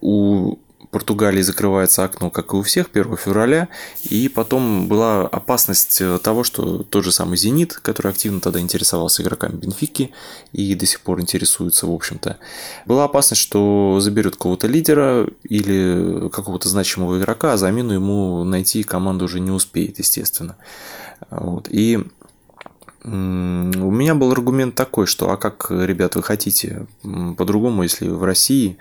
у 0.00 0.56
Португалии 0.90 1.42
закрывается 1.42 2.04
окно, 2.04 2.30
как 2.30 2.52
и 2.52 2.56
у 2.56 2.62
всех, 2.62 2.88
1 2.92 3.16
февраля, 3.16 3.68
и 4.04 4.28
потом 4.28 4.88
была 4.88 5.26
опасность 5.26 6.00
э, 6.00 6.18
того, 6.18 6.44
что 6.44 6.82
тот 6.82 7.04
же 7.04 7.12
самый 7.12 7.36
«Зенит», 7.36 7.74
который 7.74 8.10
активно 8.10 8.40
тогда 8.40 8.60
интересовался 8.60 9.22
игроками 9.22 9.56
Бенфики 9.56 10.12
и 10.52 10.74
до 10.74 10.86
сих 10.86 11.00
пор 11.00 11.20
интересуется, 11.20 11.86
в 11.86 11.92
общем-то, 11.92 12.38
была 12.86 13.04
опасность, 13.04 13.42
что 13.42 13.98
заберет 14.00 14.36
кого-то 14.36 14.66
лидера 14.66 15.28
или 15.42 16.28
какого-то 16.30 16.68
значимого 16.68 17.18
игрока, 17.18 17.52
а 17.52 17.56
замену 17.58 17.92
ему 17.92 18.44
найти 18.44 18.82
команду 18.82 19.26
уже 19.26 19.40
не 19.40 19.50
успеет, 19.50 19.98
естественно. 19.98 20.56
Вот. 21.30 21.68
И 21.70 22.04
у 23.04 23.08
меня 23.08 24.14
был 24.14 24.32
аргумент 24.32 24.74
такой, 24.74 25.06
что 25.06 25.30
а 25.30 25.36
как, 25.36 25.70
ребят, 25.70 26.16
вы 26.16 26.22
хотите 26.22 26.86
по-другому, 27.02 27.84
если 27.84 28.08
в 28.08 28.24
России 28.24 28.76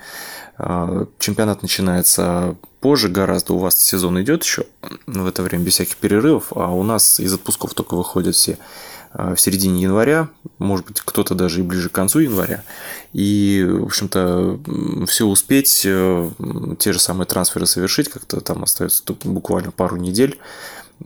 а, 0.57 1.05
чемпионат 1.19 1.61
начинается 1.61 2.55
позже 2.79 3.09
гораздо, 3.09 3.53
у 3.53 3.59
вас 3.59 3.81
сезон 3.81 4.19
идет 4.21 4.43
еще 4.43 4.65
в 5.05 5.27
это 5.27 5.43
время 5.43 5.63
без 5.63 5.73
всяких 5.73 5.97
перерывов, 5.97 6.51
а 6.55 6.71
у 6.71 6.81
нас 6.83 7.19
из 7.19 7.33
отпусков 7.33 7.75
только 7.75 7.95
выходят 7.95 8.33
все 8.33 8.57
а, 9.11 9.35
в 9.35 9.39
середине 9.39 9.83
января, 9.83 10.29
может 10.57 10.87
быть, 10.87 11.01
кто-то 11.01 11.35
даже 11.35 11.59
и 11.59 11.63
ближе 11.63 11.89
к 11.89 11.93
концу 11.93 12.19
января. 12.19 12.63
И, 13.13 13.63
в 13.69 13.85
общем-то, 13.85 14.59
все 15.07 15.25
успеть, 15.25 15.83
э, 15.85 16.29
те 16.79 16.91
же 16.91 16.99
самые 16.99 17.27
трансферы 17.27 17.67
совершить, 17.67 18.09
как-то 18.09 18.41
там 18.41 18.63
остается 18.63 19.03
буквально 19.23 19.71
пару 19.71 19.95
недель 19.97 20.39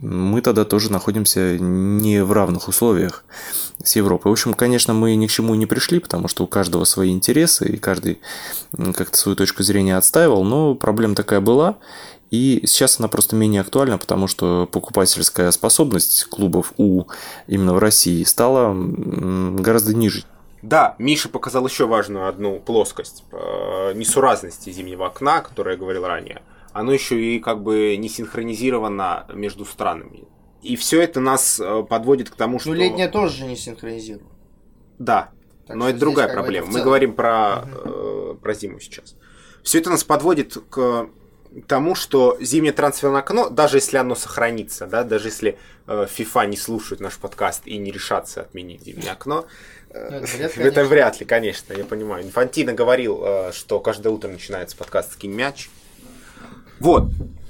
мы 0.00 0.40
тогда 0.40 0.64
тоже 0.64 0.90
находимся 0.90 1.58
не 1.58 2.24
в 2.24 2.32
равных 2.32 2.68
условиях 2.68 3.24
с 3.82 3.96
Европой. 3.96 4.30
В 4.30 4.32
общем, 4.32 4.54
конечно, 4.54 4.94
мы 4.94 5.14
ни 5.14 5.26
к 5.26 5.30
чему 5.30 5.54
не 5.54 5.66
пришли, 5.66 5.98
потому 5.98 6.28
что 6.28 6.44
у 6.44 6.46
каждого 6.46 6.84
свои 6.84 7.10
интересы, 7.10 7.66
и 7.66 7.76
каждый 7.76 8.20
как-то 8.94 9.16
свою 9.16 9.36
точку 9.36 9.62
зрения 9.62 9.96
отстаивал, 9.96 10.44
но 10.44 10.74
проблема 10.74 11.14
такая 11.14 11.40
была, 11.40 11.76
и 12.30 12.62
сейчас 12.64 12.98
она 12.98 13.08
просто 13.08 13.36
менее 13.36 13.60
актуальна, 13.60 13.98
потому 13.98 14.26
что 14.26 14.66
покупательская 14.70 15.50
способность 15.50 16.24
клубов 16.24 16.72
у 16.78 17.04
именно 17.46 17.74
в 17.74 17.78
России 17.78 18.24
стала 18.24 18.74
гораздо 18.74 19.94
ниже. 19.94 20.24
Да, 20.62 20.94
Миша 20.98 21.28
показал 21.28 21.66
еще 21.66 21.86
важную 21.86 22.28
одну 22.28 22.60
плоскость 22.60 23.24
э, 23.32 23.92
несуразности 23.94 24.70
зимнего 24.70 25.06
окна, 25.06 25.44
о 25.56 25.68
я 25.68 25.76
говорил 25.76 26.06
ранее 26.06 26.40
оно 26.72 26.92
еще 26.92 27.20
и 27.20 27.38
как 27.38 27.62
бы 27.62 27.96
не 27.96 28.08
синхронизировано 28.08 29.26
между 29.32 29.64
странами. 29.64 30.24
И 30.62 30.76
все 30.76 31.02
это 31.02 31.20
нас 31.20 31.58
э, 31.60 31.82
подводит 31.88 32.30
к 32.30 32.36
тому, 32.36 32.58
что... 32.58 32.70
Ну, 32.70 32.74
летняя 32.76 33.08
тоже 33.08 33.38
же 33.38 33.44
не 33.46 33.56
синхронизировала. 33.56 34.30
Да, 34.98 35.30
Так 35.66 35.76
но 35.76 35.88
это 35.88 35.98
другая 35.98 36.28
проблема. 36.28 36.68
это 36.68 36.76
Мы 36.78 36.84
говорим 36.84 37.14
про, 37.14 37.64
э, 37.66 38.34
про 38.40 38.54
зиму 38.54 38.78
сейчас. 38.78 39.16
Все 39.64 39.78
это 39.78 39.90
нас 39.90 40.04
подводит 40.04 40.56
к 40.70 41.08
тому, 41.66 41.94
что 41.94 42.36
зимнее 42.40 42.72
трансферное 42.72 43.20
окно, 43.20 43.48
даже 43.50 43.76
если 43.76 43.96
оно 43.96 44.14
сохранится, 44.14 44.86
да, 44.86 45.04
даже 45.04 45.28
если 45.28 45.58
э, 45.86 46.06
FIFA 46.06 46.46
не 46.46 46.56
слушают 46.56 47.00
наш 47.00 47.18
подкаст 47.18 47.66
и 47.66 47.76
не 47.78 47.90
решатся 47.90 48.42
отменить 48.42 48.82
зимнее 48.82 49.12
окно, 49.12 49.46
Ну, 49.92 49.98
это 49.98 50.26
вряд, 50.26 50.56
это 50.56 50.84
вряд 50.84 51.20
ли, 51.20 51.26
конечно, 51.26 51.74
я 51.74 51.84
понимаю. 51.84 52.24
Инфантино 52.24 52.72
говорил, 52.72 53.20
э, 53.24 53.52
что 53.52 53.80
каждое 53.80 54.10
утро 54.10 54.28
начинается 54.28 54.76
подкаст 54.76 55.12
«Скинь 55.14 55.32
мяч». 55.32 55.68
Вот, 56.82 57.04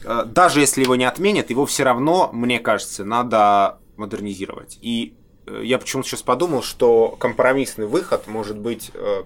э, 0.04 0.24
даже 0.26 0.60
если 0.60 0.82
его 0.82 0.94
не 0.94 1.06
отменят, 1.06 1.48
его 1.48 1.64
все 1.64 1.84
равно, 1.84 2.28
мне 2.34 2.60
кажется, 2.60 3.02
надо 3.02 3.78
модернизировать. 3.96 4.78
И 4.82 5.14
э, 5.46 5.62
я 5.64 5.78
почему-то 5.78 6.06
сейчас 6.06 6.20
подумал, 6.20 6.62
что 6.62 7.16
компромиссный 7.18 7.86
выход 7.86 8.26
может 8.26 8.58
быть 8.58 8.90
э, 8.92 9.22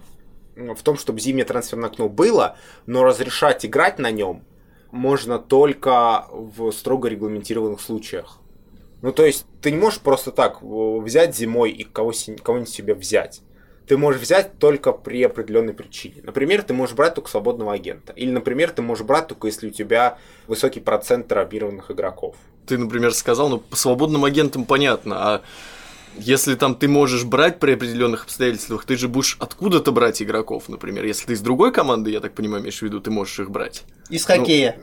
в 0.55 0.81
том, 0.85 0.97
чтобы 0.97 1.19
зимнее 1.19 1.45
трансферное 1.45 1.89
окно 1.89 2.09
было, 2.09 2.57
но 2.87 3.03
разрешать 3.03 3.67
играть 3.67 3.99
на 3.99 4.13
нем 4.13 4.45
можно 4.93 5.41
только 5.41 6.27
в 6.31 6.71
строго 6.71 7.09
регламентированных 7.09 7.81
случаях. 7.81 8.39
Ну, 9.03 9.11
то 9.11 9.27
есть, 9.27 9.45
ты 9.61 9.73
не 9.73 9.77
можешь 9.77 9.99
просто 9.99 10.31
так 10.31 10.63
взять 10.63 11.37
зимой 11.37 11.73
и 11.73 11.83
кого-нибудь 11.83 12.69
себе 12.69 12.95
взять. 12.95 13.43
Ты 13.87 13.97
можешь 13.97 14.21
взять 14.21 14.59
только 14.59 14.93
при 14.93 15.23
определенной 15.23 15.73
причине. 15.73 16.17
Например, 16.23 16.63
ты 16.63 16.75
можешь 16.75 16.97
брать 16.97 17.15
только 17.15 17.31
свободного 17.31 17.73
агента. 17.73 18.13
Или, 18.13 18.31
например, 18.31 18.71
ты 18.71 18.83
можешь 18.83 19.05
брать 19.05 19.29
только 19.29 19.47
если 19.47 19.69
у 19.69 19.71
тебя 19.71 20.19
высокий 20.47 20.81
процент 20.81 21.29
травмированных 21.29 21.91
игроков. 21.91 22.37
Ты, 22.67 22.79
например, 22.79 23.15
сказал, 23.15 23.49
ну, 23.49 23.59
по 23.59 23.77
свободным 23.77 24.25
агентам 24.25 24.65
понятно, 24.65 25.17
а 25.17 25.43
если 26.19 26.55
там 26.55 26.75
ты 26.75 26.89
можешь 26.89 27.25
брать 27.25 27.61
при 27.61 27.73
определенных 27.73 28.25
обстоятельствах, 28.25 28.85
ты 28.85 28.97
же 28.97 29.07
будешь 29.07 29.37
откуда-то 29.39 29.93
брать 29.93 30.23
игроков, 30.23 30.69
например. 30.69 31.05
Если 31.05 31.27
ты 31.27 31.33
из 31.35 31.41
другой 31.41 31.73
команды, 31.73 32.11
я 32.11 32.21
так 32.21 32.33
понимаю, 32.33 32.63
имеешь 32.63 32.79
в 32.79 32.83
виду, 32.83 33.01
ты 33.01 33.11
можешь 33.11 33.39
их 33.39 33.51
брать. 33.51 33.85
Из 34.09 34.25
хоккея. 34.25 34.79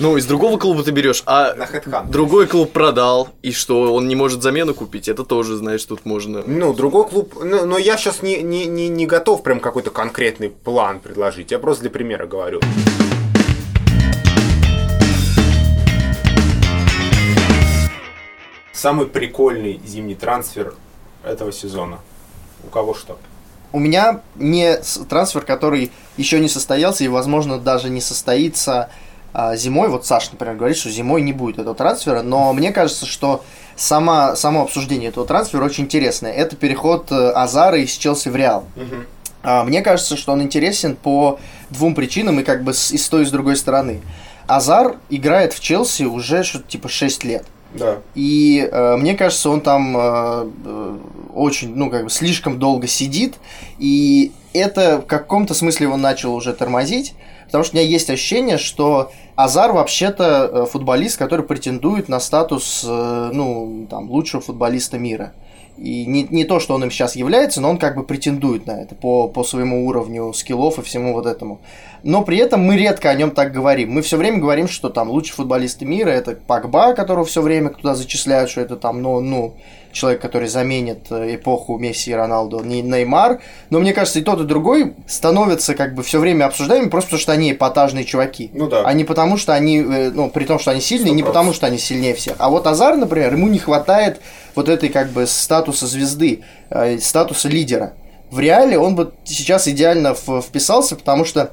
Ну, 0.00 0.16
из 0.16 0.24
другого 0.24 0.56
клуба 0.56 0.82
ты 0.82 0.92
берешь, 0.92 1.22
а 1.26 1.54
другой 2.08 2.46
клуб 2.46 2.72
продал, 2.72 3.28
и 3.42 3.52
что, 3.52 3.92
он 3.92 4.08
не 4.08 4.16
может 4.16 4.42
замену 4.42 4.72
купить, 4.72 5.08
это 5.08 5.24
тоже, 5.24 5.56
знаешь, 5.56 5.84
тут 5.84 6.06
можно... 6.06 6.42
Ну, 6.46 6.72
другой 6.72 7.06
клуб... 7.06 7.34
Ну, 7.38 7.66
но 7.66 7.76
я 7.76 7.98
сейчас 7.98 8.22
не, 8.22 8.40
не, 8.40 8.64
не, 8.64 8.88
не 8.88 9.06
готов 9.06 9.42
прям 9.42 9.60
какой-то 9.60 9.90
конкретный 9.90 10.48
план 10.48 11.00
предложить. 11.00 11.50
Я 11.50 11.58
просто 11.58 11.82
для 11.82 11.90
примера 11.90 12.26
говорю. 12.26 12.60
Самый 18.72 19.06
прикольный 19.06 19.82
зимний 19.84 20.14
трансфер 20.14 20.76
этого 21.24 21.52
сезона. 21.52 21.98
У 22.64 22.68
кого 22.68 22.94
что? 22.94 23.18
У 23.70 23.78
меня 23.78 24.22
не 24.34 24.80
трансфер, 25.10 25.42
который 25.42 25.92
еще 26.16 26.40
не 26.40 26.48
состоялся 26.48 27.04
и, 27.04 27.08
возможно, 27.08 27.58
даже 27.58 27.90
не 27.90 28.00
состоится 28.00 28.88
зимой. 29.54 29.88
Вот 29.88 30.06
Саша, 30.06 30.30
например, 30.32 30.56
говорит, 30.56 30.76
что 30.76 30.90
зимой 30.90 31.22
не 31.22 31.32
будет 31.32 31.58
этого 31.58 31.74
трансфера, 31.74 32.22
но 32.22 32.52
мне 32.52 32.72
кажется, 32.72 33.06
что 33.06 33.42
сама, 33.76 34.36
само 34.36 34.62
обсуждение 34.62 35.08
этого 35.08 35.26
трансфера 35.26 35.64
очень 35.64 35.84
интересное. 35.84 36.32
Это 36.32 36.56
переход 36.56 37.10
э, 37.10 37.30
Азара 37.30 37.78
из 37.78 37.92
Челси 37.92 38.28
в 38.28 38.36
Реал. 38.36 38.64
А, 39.42 39.64
Мне 39.64 39.80
кажется, 39.80 40.16
что 40.16 40.32
он 40.32 40.42
интересен 40.42 40.96
по 40.96 41.38
двум 41.70 41.94
причинам 41.94 42.40
и 42.40 42.42
как 42.42 42.62
бы 42.62 42.74
с, 42.74 42.92
и 42.92 42.98
с 42.98 43.08
той, 43.08 43.22
и 43.22 43.26
с 43.26 43.30
другой 43.30 43.56
стороны. 43.56 44.02
Азар 44.46 44.96
играет 45.08 45.52
в 45.52 45.60
Челси 45.60 46.04
уже 46.04 46.42
что-то 46.42 46.68
типа 46.68 46.88
6 46.88 47.24
лет. 47.24 47.46
Да. 47.72 47.98
И 48.14 48.68
э, 48.70 48.96
мне 48.96 49.14
кажется, 49.14 49.48
он 49.48 49.60
там 49.60 49.96
э, 49.96 50.50
э, 50.64 50.98
очень, 51.34 51.74
ну, 51.74 51.88
как 51.88 52.04
бы 52.04 52.10
слишком 52.10 52.58
долго 52.58 52.86
сидит. 52.86 53.36
И 53.78 54.32
это 54.52 55.00
в 55.00 55.06
каком-то 55.06 55.54
смысле 55.54 55.86
его 55.86 55.96
начал 55.96 56.34
уже 56.34 56.52
тормозить. 56.52 57.14
Потому 57.50 57.64
что 57.64 57.76
у 57.76 57.80
меня 57.80 57.88
есть 57.88 58.08
ощущение, 58.10 58.58
что 58.58 59.10
Азар 59.34 59.72
вообще-то 59.72 60.50
э, 60.52 60.66
футболист, 60.66 61.18
который 61.18 61.44
претендует 61.44 62.08
на 62.08 62.20
статус, 62.20 62.84
э, 62.86 63.30
ну, 63.32 63.86
там, 63.90 64.10
лучшего 64.10 64.40
футболиста 64.40 64.98
мира. 64.98 65.32
И 65.76 66.04
не, 66.04 66.24
не 66.24 66.44
то, 66.44 66.60
что 66.60 66.74
он 66.74 66.84
им 66.84 66.90
сейчас 66.90 67.16
является, 67.16 67.60
но 67.60 67.70
он 67.70 67.78
как 67.78 67.96
бы 67.96 68.04
претендует 68.04 68.66
на 68.66 68.82
это 68.82 68.94
по, 68.94 69.28
по 69.28 69.42
своему 69.42 69.86
уровню 69.86 70.32
скиллов 70.34 70.78
и 70.78 70.82
всему 70.82 71.14
вот 71.14 71.24
этому. 71.24 71.60
Но 72.02 72.22
при 72.22 72.36
этом 72.36 72.60
мы 72.60 72.76
редко 72.76 73.08
о 73.08 73.14
нем 73.14 73.30
так 73.30 73.52
говорим. 73.52 73.92
Мы 73.92 74.02
все 74.02 74.18
время 74.18 74.38
говорим, 74.38 74.68
что 74.68 74.90
там 74.90 75.08
лучшие 75.08 75.36
футболисты 75.36 75.86
мира 75.86 76.10
это 76.10 76.32
Пакба, 76.32 76.92
которого 76.92 77.24
все 77.24 77.40
время 77.40 77.70
туда 77.70 77.94
зачисляют, 77.94 78.50
что 78.50 78.60
это 78.60 78.76
там, 78.76 79.00
ну, 79.00 79.20
ну, 79.20 79.54
человек, 79.92 80.20
который 80.20 80.48
заменит 80.48 81.06
э, 81.10 81.34
эпоху 81.34 81.78
Месси 81.78 82.10
и 82.10 82.14
Роналду, 82.14 82.60
не 82.60 82.82
Неймар. 82.82 83.40
Но 83.70 83.80
мне 83.80 83.92
кажется, 83.92 84.18
и 84.18 84.22
тот, 84.22 84.40
и 84.40 84.44
другой 84.44 84.94
становятся 85.06 85.74
как 85.74 85.94
бы 85.94 86.02
все 86.02 86.18
время 86.18 86.46
обсуждаемыми 86.46 86.88
просто 86.88 87.10
потому, 87.10 87.20
что 87.22 87.32
они 87.32 87.52
эпатажные 87.52 88.04
чуваки. 88.04 88.50
Ну 88.52 88.68
да. 88.68 88.82
А 88.84 88.92
не 88.92 89.04
потому, 89.04 89.36
что 89.36 89.54
они, 89.54 89.78
э, 89.78 90.10
ну, 90.10 90.30
при 90.30 90.44
том, 90.44 90.58
что 90.58 90.70
они 90.70 90.80
сильные, 90.80 91.12
не 91.12 91.22
100%. 91.22 91.26
потому, 91.26 91.52
что 91.52 91.66
они 91.66 91.78
сильнее 91.78 92.14
всех. 92.14 92.36
А 92.38 92.50
вот 92.50 92.66
Азар, 92.66 92.96
например, 92.96 93.32
ему 93.32 93.48
не 93.48 93.58
хватает 93.58 94.20
вот 94.54 94.68
этой 94.68 94.88
как 94.88 95.10
бы 95.10 95.26
статуса 95.26 95.86
звезды, 95.86 96.42
э, 96.70 96.98
статуса 96.98 97.48
лидера. 97.48 97.94
В 98.30 98.38
реале 98.38 98.78
он 98.78 98.94
бы 98.94 99.12
сейчас 99.24 99.66
идеально 99.66 100.14
вписался, 100.14 100.94
потому 100.94 101.24
что 101.24 101.50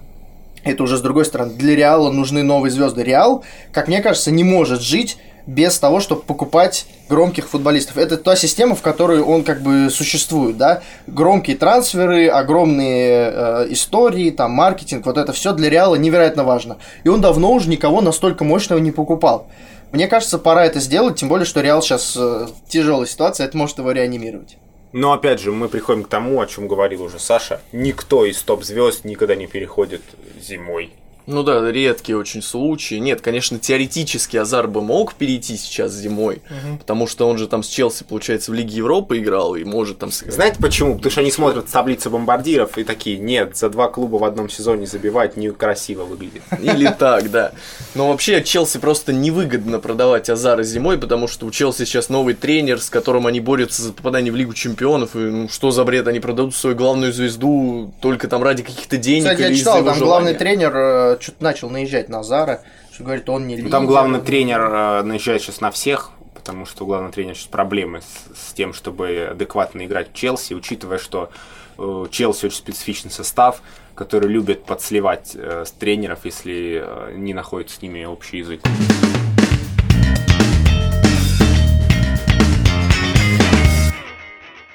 это 0.64 0.84
уже 0.84 0.98
с 0.98 1.02
другой 1.02 1.26
стороны, 1.26 1.54
для 1.54 1.76
Реала 1.76 2.12
нужны 2.12 2.44
новые 2.44 2.72
звезды. 2.72 3.04
Реал, 3.04 3.44
как 3.72 3.88
мне 3.88 4.02
кажется, 4.02 4.32
не 4.32 4.44
может 4.44 4.82
жить 4.82 5.18
без 5.48 5.80
того, 5.80 6.00
чтобы 6.00 6.22
покупать 6.22 6.86
громких 7.10 7.48
футболистов. 7.50 7.98
Это 7.98 8.18
та 8.18 8.36
система, 8.36 8.76
в 8.76 8.82
которой 8.82 9.22
он 9.22 9.44
как 9.44 9.62
бы 9.62 9.90
существует, 9.90 10.58
да. 10.58 10.84
Громкие 11.08 11.58
трансферы, 11.58 12.28
огромные 12.28 13.32
э, 13.34 13.68
истории, 13.70 14.30
там 14.30 14.52
маркетинг, 14.52 15.06
вот 15.06 15.18
это 15.18 15.32
все 15.34 15.54
для 15.54 15.70
Реала 15.70 15.96
невероятно 15.96 16.44
важно. 16.44 16.78
И 17.04 17.10
он 17.10 17.22
давно 17.22 17.52
уже 17.54 17.70
никого 17.70 18.02
настолько 18.02 18.44
мощного 18.44 18.80
не 18.80 18.92
покупал. 18.92 19.48
Мне 19.94 20.08
кажется, 20.08 20.38
пора 20.38 20.66
это 20.66 20.82
сделать, 20.82 21.16
тем 21.16 21.30
более, 21.30 21.46
что 21.46 21.62
Реал 21.62 21.82
сейчас 21.82 22.16
в 22.16 22.52
тяжелой 22.68 23.08
ситуации, 23.08 23.46
это 23.46 23.56
может 23.56 23.78
его 23.78 23.92
реанимировать. 23.92 24.58
Но 24.92 25.14
опять 25.14 25.40
же, 25.40 25.52
мы 25.52 25.70
приходим 25.70 26.04
к 26.04 26.10
тому, 26.10 26.42
о 26.42 26.48
чем 26.48 26.68
говорил 26.68 27.04
уже 27.04 27.20
Саша. 27.20 27.62
Никто 27.72 28.26
из 28.26 28.42
топ-звезд 28.42 29.06
никогда 29.06 29.36
не 29.36 29.48
переходит 29.48 30.02
зимой. 30.42 30.92
Ну 31.28 31.44
да, 31.44 31.70
редкие 31.70 32.18
очень 32.18 32.42
случаи. 32.42 32.96
Нет, 32.96 33.20
конечно, 33.20 33.60
теоретически 33.60 34.38
Азар 34.38 34.68
бы 34.68 34.82
мог 34.82 35.14
перейти 35.14 35.58
сейчас 35.58 35.92
зимой, 35.92 36.42
потому 36.80 37.06
что 37.06 37.28
он 37.28 37.38
же 37.38 37.48
там 37.48 37.64
с 37.64 37.68
Челси, 37.68 38.06
получается, 38.06 38.52
в 38.52 38.54
Лиге 38.54 38.78
Европы 38.78 39.20
играл 39.20 39.56
и 39.56 39.66
может 39.66 40.00
там. 40.00 40.10
Знаете 40.12 40.58
почему? 40.62 40.96
Потому 40.96 41.12
что 41.12 41.22
они 41.22 41.32
смотрят 41.32 41.68
таблицу 41.68 42.10
бомбардиров 42.10 42.78
и 42.78 42.84
такие, 42.86 43.18
нет, 43.18 43.58
за 43.58 43.70
два 43.70 43.90
клуба 43.90 44.16
в 44.16 44.24
одном 44.24 44.50
сезоне 44.50 44.88
забивать 44.88 45.36
некрасиво 45.36 46.06
выглядит. 46.06 46.44
Или 46.62 46.88
так, 46.98 47.30
да. 47.30 47.52
Но 47.94 48.10
вообще 48.10 48.42
Челси 48.42 48.78
просто 48.80 49.12
невыгодно 49.12 49.80
продавать 49.80 50.30
Азара 50.30 50.64
зимой, 50.64 50.98
потому 50.98 51.28
что 51.28 51.46
у 51.46 51.52
Челси 51.52 51.84
сейчас 51.84 52.08
новый 52.08 52.36
тренер, 52.36 52.80
с 52.80 52.90
которым 52.90 53.28
они 53.28 53.42
борются 53.42 53.82
за 53.82 53.92
попадание 53.92 54.32
в 54.32 54.36
Лигу 54.38 54.54
Чемпионов. 54.54 55.16
И 55.16 55.20
ну 55.20 55.50
что 55.50 55.72
за 55.72 55.84
бред, 55.84 56.08
они 56.08 56.22
продадут 56.22 56.56
свою 56.56 56.76
главную 56.76 57.12
звезду 57.12 57.94
только 58.00 58.30
там 58.30 58.44
ради 58.44 58.64
каких-то 58.64 58.96
денег 58.96 59.24
Кстати, 59.24 59.42
я 59.42 59.48
или 59.48 59.54
из-за 59.56 59.64
читал, 59.64 59.84
там 59.84 60.00
главный 60.00 60.34
желания. 60.34 61.17
Тренер 61.18 61.22
что-то 61.22 61.44
начал 61.44 61.70
наезжать 61.70 62.10
на 62.10 62.24
Зара, 62.24 62.64
что 62.92 63.04
говорит, 63.04 63.30
он 63.30 63.48
не 63.48 63.56
лидер. 63.56 63.66
Ну, 63.66 63.72
Там 63.72 63.86
главный 63.86 64.22
тренер 64.22 64.62
э, 64.62 65.04
наезжает 65.04 65.42
сейчас 65.42 65.62
на 65.62 65.72
всех, 65.72 66.12
потому 66.34 66.66
что 66.66 66.84
у 66.84 66.88
главного 66.88 67.14
тренера 67.14 67.36
сейчас 67.36 67.48
проблемы 67.48 68.02
с, 68.02 68.50
с 68.50 68.54
тем, 68.54 68.74
чтобы 68.74 69.30
адекватно 69.32 69.86
играть 69.86 70.12
в 70.12 70.14
Челси, 70.14 70.54
учитывая, 70.54 70.98
что 70.98 71.30
э, 71.78 72.06
Челси 72.12 72.46
очень 72.46 72.58
специфичный 72.58 73.12
состав, 73.12 73.62
который 73.96 74.30
любит 74.30 74.64
подсливать 74.66 75.32
э, 75.36 75.66
с 75.66 75.72
тренеров, 75.72 76.20
если 76.24 76.82
э, 76.84 77.14
не 77.16 77.34
находит 77.34 77.70
с 77.70 77.82
ними 77.82 78.06
общий 78.06 78.38
язык. 78.38 78.62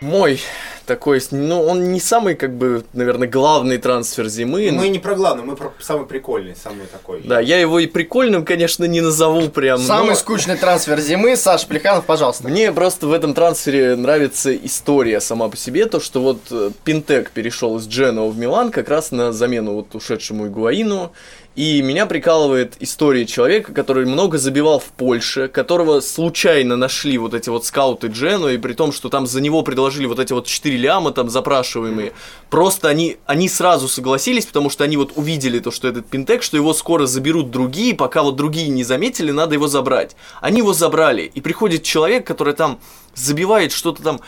Мой 0.01 0.41
такой, 0.93 1.23
ну, 1.31 1.63
он 1.63 1.91
не 1.91 2.01
самый, 2.01 2.35
как 2.35 2.55
бы, 2.55 2.85
наверное, 2.93 3.27
главный 3.27 3.79
трансфер 3.79 4.29
зимы. 4.29 4.71
Мы 4.71 4.89
не 4.89 4.99
про 4.99 5.15
главный, 5.15 5.43
мы 5.43 5.57
про 5.57 5.73
самый 5.81 6.05
прикольный, 6.05 6.55
самый 6.55 6.87
такой. 6.87 7.23
Да, 7.25 7.41
я 7.41 7.59
его 7.59 7.79
и 7.79 7.87
прикольным, 7.87 8.45
конечно, 8.45 8.85
не 8.85 9.01
назову 9.01 9.49
прям. 9.49 9.79
Самый 9.79 10.11
но 10.11 10.15
скучный 10.15 10.59
трансфер 10.59 11.01
зимы, 11.01 11.35
Саша 11.37 11.67
Плеханов, 11.67 12.05
пожалуйста. 12.05 12.47
Мне 12.47 12.73
просто 12.73 13.07
в 13.07 13.13
этом 13.13 13.33
трансфере 13.33 13.97
нравится 13.97 14.55
история 14.55 15.23
сама 15.23 15.49
по 15.49 15.57
себе, 15.57 15.87
то, 15.87 15.99
что 15.99 16.21
вот 16.21 16.41
э, 16.51 16.71
Пинтек 16.85 17.31
перешел 17.31 17.79
из 17.79 17.87
Дженова 17.87 18.29
в 18.29 18.37
Милан 18.37 18.71
как 18.71 18.91
раз 18.91 19.13
на 19.13 19.33
замену 19.33 19.73
вот 19.73 19.95
ушедшему 19.95 20.49
Игуаину, 20.49 21.13
И 21.55 21.83
меня 21.83 22.07
прикалывает 22.07 22.77
история 22.81 23.27
человека, 23.27 23.75
который 23.75 24.07
много 24.07 24.39
забивал 24.39 24.79
в 24.79 24.87
Польше, 24.87 25.49
которого 25.49 26.01
случайно 26.01 26.77
нашли 26.77 27.19
вот 27.19 27.35
эти 27.35 27.51
вот 27.51 27.67
скауты 27.67 28.07
Джену, 28.07 28.49
и 28.49 28.57
при 28.57 28.73
том, 28.73 28.91
что 28.91 29.11
там 29.11 29.27
за 29.27 29.43
него 29.43 29.63
предложили 29.63 30.07
вот 30.07 30.19
эти 30.19 30.33
вот 30.33 30.47
4 30.47 30.75
ляма 30.79 31.11
там 31.11 31.29
запрашиваемые. 31.29 32.15
Просто 32.49 32.89
они, 32.89 33.19
они 33.27 33.51
сразу 33.51 33.87
согласились, 33.87 34.47
потому 34.47 34.71
что 34.71 34.85
они 34.85 34.97
вот 34.97 35.13
увидели 35.17 35.59
то, 35.59 35.71
что 35.71 35.89
этот 35.89 36.07
пинтек, 36.07 36.43
что 36.43 36.57
его 36.57 36.73
скоро 36.73 37.05
заберут 37.05 37.51
другие, 37.51 37.95
пока 37.95 38.23
вот 38.23 38.37
другие 38.37 38.69
не 38.69 38.83
заметили, 38.83 39.31
надо 39.31 39.55
его 39.55 39.69
забрать. 39.69 40.17
Они 40.41 40.59
его 40.59 40.73
забрали, 40.73 41.31
и 41.35 41.43
приходит 41.43 41.83
человек, 41.83 42.27
который 42.27 42.55
там 42.55 42.81
забивает 43.15 43.73
что-то 43.73 44.03
там 44.03 44.21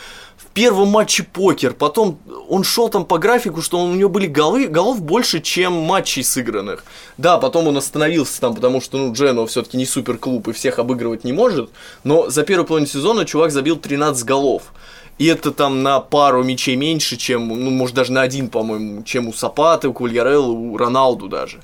первом 0.54 0.88
матче 0.88 1.24
покер, 1.24 1.74
потом 1.74 2.18
он 2.48 2.64
шел 2.64 2.88
там 2.88 3.04
по 3.04 3.18
графику, 3.18 3.60
что 3.60 3.80
у 3.80 3.92
него 3.92 4.08
были 4.08 4.26
голы, 4.26 4.68
голов 4.68 5.02
больше, 5.02 5.40
чем 5.40 5.72
матчей 5.72 6.22
сыгранных. 6.22 6.84
Да, 7.18 7.38
потом 7.38 7.66
он 7.66 7.76
остановился 7.76 8.40
там, 8.40 8.54
потому 8.54 8.80
что, 8.80 8.96
ну, 8.96 9.12
Джено 9.12 9.46
все-таки 9.46 9.76
не 9.76 9.84
супер 9.84 10.16
клуб 10.16 10.48
и 10.48 10.52
всех 10.52 10.78
обыгрывать 10.78 11.24
не 11.24 11.32
может, 11.32 11.70
но 12.04 12.30
за 12.30 12.44
первую 12.44 12.66
половину 12.66 12.86
сезона 12.86 13.24
чувак 13.24 13.50
забил 13.50 13.76
13 13.76 14.24
голов. 14.24 14.72
И 15.18 15.26
это 15.26 15.50
там 15.50 15.82
на 15.82 16.00
пару 16.00 16.42
мячей 16.42 16.76
меньше, 16.76 17.16
чем, 17.16 17.48
ну, 17.48 17.70
может, 17.70 17.94
даже 17.94 18.12
на 18.12 18.22
один, 18.22 18.48
по-моему, 18.48 19.02
чем 19.02 19.28
у 19.28 19.32
Сапаты, 19.32 19.88
у 19.88 19.92
Кульярелла, 19.92 20.50
у 20.50 20.76
Роналду 20.76 21.28
даже. 21.28 21.60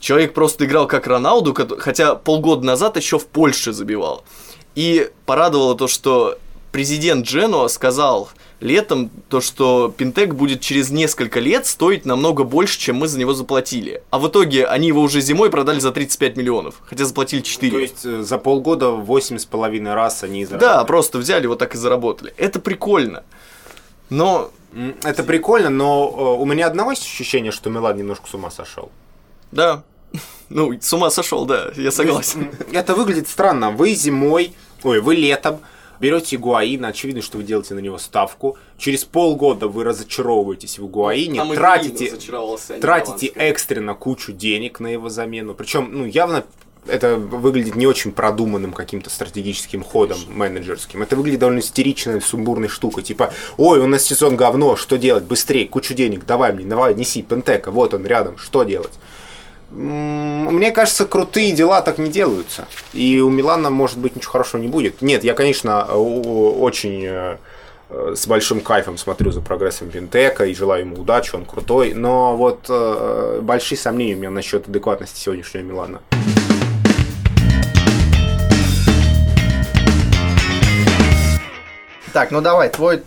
Человек 0.00 0.34
просто 0.34 0.64
играл 0.64 0.86
как 0.86 1.06
Роналду, 1.06 1.54
хотя 1.78 2.14
полгода 2.16 2.66
назад 2.66 2.96
еще 2.96 3.18
в 3.18 3.26
Польше 3.26 3.72
забивал. 3.72 4.24
И 4.74 5.10
порадовало 5.26 5.74
то, 5.74 5.86
что 5.86 6.38
президент 6.72 7.26
Дженуа 7.26 7.68
сказал 7.68 8.30
летом 8.60 9.10
то, 9.28 9.40
что 9.40 9.92
Пинтек 9.96 10.34
будет 10.34 10.60
через 10.60 10.90
несколько 10.90 11.40
лет 11.40 11.66
стоить 11.66 12.06
намного 12.06 12.44
больше, 12.44 12.78
чем 12.78 12.96
мы 12.96 13.08
за 13.08 13.18
него 13.18 13.34
заплатили. 13.34 14.02
А 14.10 14.18
в 14.18 14.28
итоге 14.28 14.66
они 14.66 14.88
его 14.88 15.02
уже 15.02 15.20
зимой 15.20 15.50
продали 15.50 15.78
за 15.80 15.92
35 15.92 16.36
миллионов, 16.36 16.76
хотя 16.86 17.04
заплатили 17.04 17.42
4. 17.42 17.72
То 17.72 17.78
есть 17.78 18.04
э, 18.04 18.22
за 18.22 18.38
полгода 18.38 18.86
8,5 18.86 19.94
раз 19.94 20.22
они 20.24 20.44
заработали. 20.44 20.70
Да, 20.70 20.84
просто 20.84 21.18
взяли 21.18 21.46
вот 21.46 21.58
так 21.58 21.74
и 21.74 21.78
заработали. 21.78 22.32
Это 22.36 22.58
прикольно. 22.58 23.22
Но... 24.08 24.50
Это 25.02 25.22
прикольно, 25.22 25.68
но 25.68 26.36
э, 26.38 26.40
у 26.40 26.46
меня 26.46 26.66
одного 26.66 26.92
есть 26.92 27.02
ощущение, 27.02 27.52
что 27.52 27.68
Милан 27.68 27.96
немножко 27.96 28.26
с 28.26 28.34
ума 28.34 28.50
сошел. 28.50 28.90
Да. 29.50 29.82
Ну, 30.48 30.78
с 30.78 30.92
ума 30.92 31.08
сошел, 31.08 31.46
да, 31.46 31.70
я 31.76 31.90
согласен. 31.90 32.50
Это 32.72 32.94
выглядит 32.94 33.26
странно. 33.26 33.70
Вы 33.70 33.94
зимой, 33.94 34.52
ой, 34.82 35.00
вы 35.00 35.14
летом 35.14 35.60
берете 36.02 36.36
Гуаин, 36.36 36.84
очевидно, 36.84 37.22
что 37.22 37.38
вы 37.38 37.44
делаете 37.44 37.74
на 37.74 37.78
него 37.78 37.96
ставку. 37.96 38.58
Через 38.76 39.04
полгода 39.04 39.68
вы 39.68 39.84
разочаровываетесь 39.84 40.80
в 40.80 40.86
Гуаине, 40.88 41.38
Там 41.38 41.54
тратите, 41.54 42.12
тратите 42.80 43.28
экстренно 43.28 43.94
кучу 43.94 44.32
денег 44.32 44.80
на 44.80 44.88
его 44.88 45.08
замену. 45.08 45.54
Причем, 45.54 45.88
ну, 45.92 46.04
явно 46.04 46.44
это 46.88 47.14
выглядит 47.14 47.76
не 47.76 47.86
очень 47.86 48.10
продуманным 48.10 48.72
каким-то 48.72 49.08
стратегическим 49.08 49.84
ходом 49.84 50.16
Конечно. 50.16 50.34
менеджерским. 50.36 51.02
Это 51.02 51.14
выглядит 51.14 51.38
довольно 51.38 51.60
истеричной, 51.60 52.20
сумбурной 52.20 52.66
штукой. 52.66 53.04
Типа, 53.04 53.32
ой, 53.56 53.78
у 53.78 53.86
нас 53.86 54.02
сезон 54.02 54.34
говно, 54.34 54.74
что 54.74 54.98
делать? 54.98 55.22
Быстрее, 55.22 55.68
кучу 55.68 55.94
денег, 55.94 56.26
давай 56.26 56.52
мне, 56.52 56.64
давай, 56.64 56.96
неси, 56.96 57.22
Пентека, 57.22 57.70
вот 57.70 57.94
он 57.94 58.04
рядом, 58.04 58.36
что 58.38 58.64
делать? 58.64 58.92
Мне 59.72 60.70
кажется, 60.70 61.06
крутые 61.06 61.52
дела 61.52 61.80
так 61.80 61.96
не 61.96 62.10
делаются. 62.10 62.68
И 62.92 63.20
у 63.20 63.30
Милана, 63.30 63.70
может 63.70 63.98
быть, 63.98 64.14
ничего 64.14 64.32
хорошего 64.32 64.60
не 64.60 64.68
будет. 64.68 65.00
Нет, 65.00 65.24
я, 65.24 65.32
конечно, 65.32 65.84
очень 65.86 67.04
э, 67.06 67.36
с 67.88 68.26
большим 68.26 68.60
кайфом 68.60 68.98
смотрю 68.98 69.32
за 69.32 69.40
прогрессом 69.40 69.88
Винтека 69.88 70.44
и 70.44 70.54
желаю 70.54 70.82
ему 70.82 70.96
удачи, 70.96 71.34
он 71.34 71.46
крутой. 71.46 71.94
Но 71.94 72.36
вот 72.36 72.66
э, 72.68 73.40
большие 73.40 73.78
сомнения 73.78 74.14
у 74.14 74.18
меня 74.18 74.30
насчет 74.30 74.68
адекватности 74.68 75.18
сегодняшнего 75.18 75.62
Милана. 75.62 76.02
Так, 82.12 82.30
ну 82.30 82.42
давай, 82.42 82.68
твой 82.68 83.02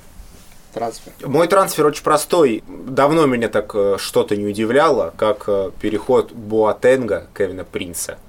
трансфер? 0.76 1.14
Мой 1.26 1.48
трансфер 1.48 1.86
очень 1.88 2.04
простой. 2.04 2.64
Давно 2.68 3.26
меня 3.26 3.50
так 3.50 3.72
э, 3.74 3.96
что-то 3.98 4.36
не 4.36 4.46
удивляло, 4.46 5.14
как 5.18 5.46
э, 5.48 5.72
переход 5.82 6.32
Буатенга 6.32 7.28
Кевина 7.36 7.64
Принца 7.64 8.20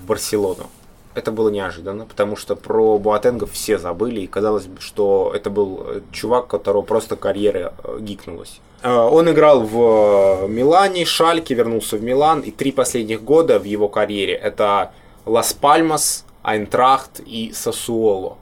в 0.00 0.06
Барселону. 0.06 0.68
Это 1.14 1.30
было 1.30 1.48
неожиданно, 1.48 2.06
потому 2.06 2.36
что 2.36 2.56
про 2.56 2.98
Буатенга 2.98 3.46
все 3.46 3.78
забыли, 3.78 4.20
и 4.20 4.26
казалось 4.26 4.68
что 4.80 5.32
это 5.34 5.50
был 5.50 5.84
э, 5.86 6.00
чувак, 6.10 6.48
которого 6.48 6.82
просто 6.82 7.16
карьера 7.16 7.74
гикнулась. 8.00 8.60
Он 8.82 9.30
играл 9.30 9.60
в 9.60 10.46
Милане, 10.48 11.04
Шальке, 11.04 11.54
вернулся 11.54 11.98
в 11.98 12.02
Милан, 12.02 12.40
и 12.40 12.50
три 12.50 12.72
последних 12.72 13.22
года 13.22 13.58
в 13.58 13.64
его 13.64 13.88
карьере 13.88 14.32
это 14.32 14.92
Лас 15.26 15.52
Пальмас, 15.52 16.24
Айнтрахт 16.42 17.20
и 17.20 17.52
Сосуоло. 17.52 18.38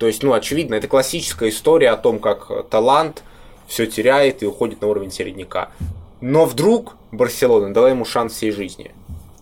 То 0.00 0.06
есть, 0.06 0.22
ну, 0.22 0.32
очевидно, 0.32 0.76
это 0.76 0.88
классическая 0.88 1.50
история 1.50 1.90
о 1.90 1.96
том, 1.98 2.20
как 2.20 2.70
талант 2.70 3.22
все 3.66 3.86
теряет 3.86 4.42
и 4.42 4.46
уходит 4.46 4.80
на 4.80 4.88
уровень 4.88 5.10
середняка. 5.10 5.72
Но 6.22 6.46
вдруг 6.46 6.96
Барселона 7.12 7.74
дала 7.74 7.90
ему 7.90 8.06
шанс 8.06 8.32
всей 8.32 8.50
жизни. 8.50 8.92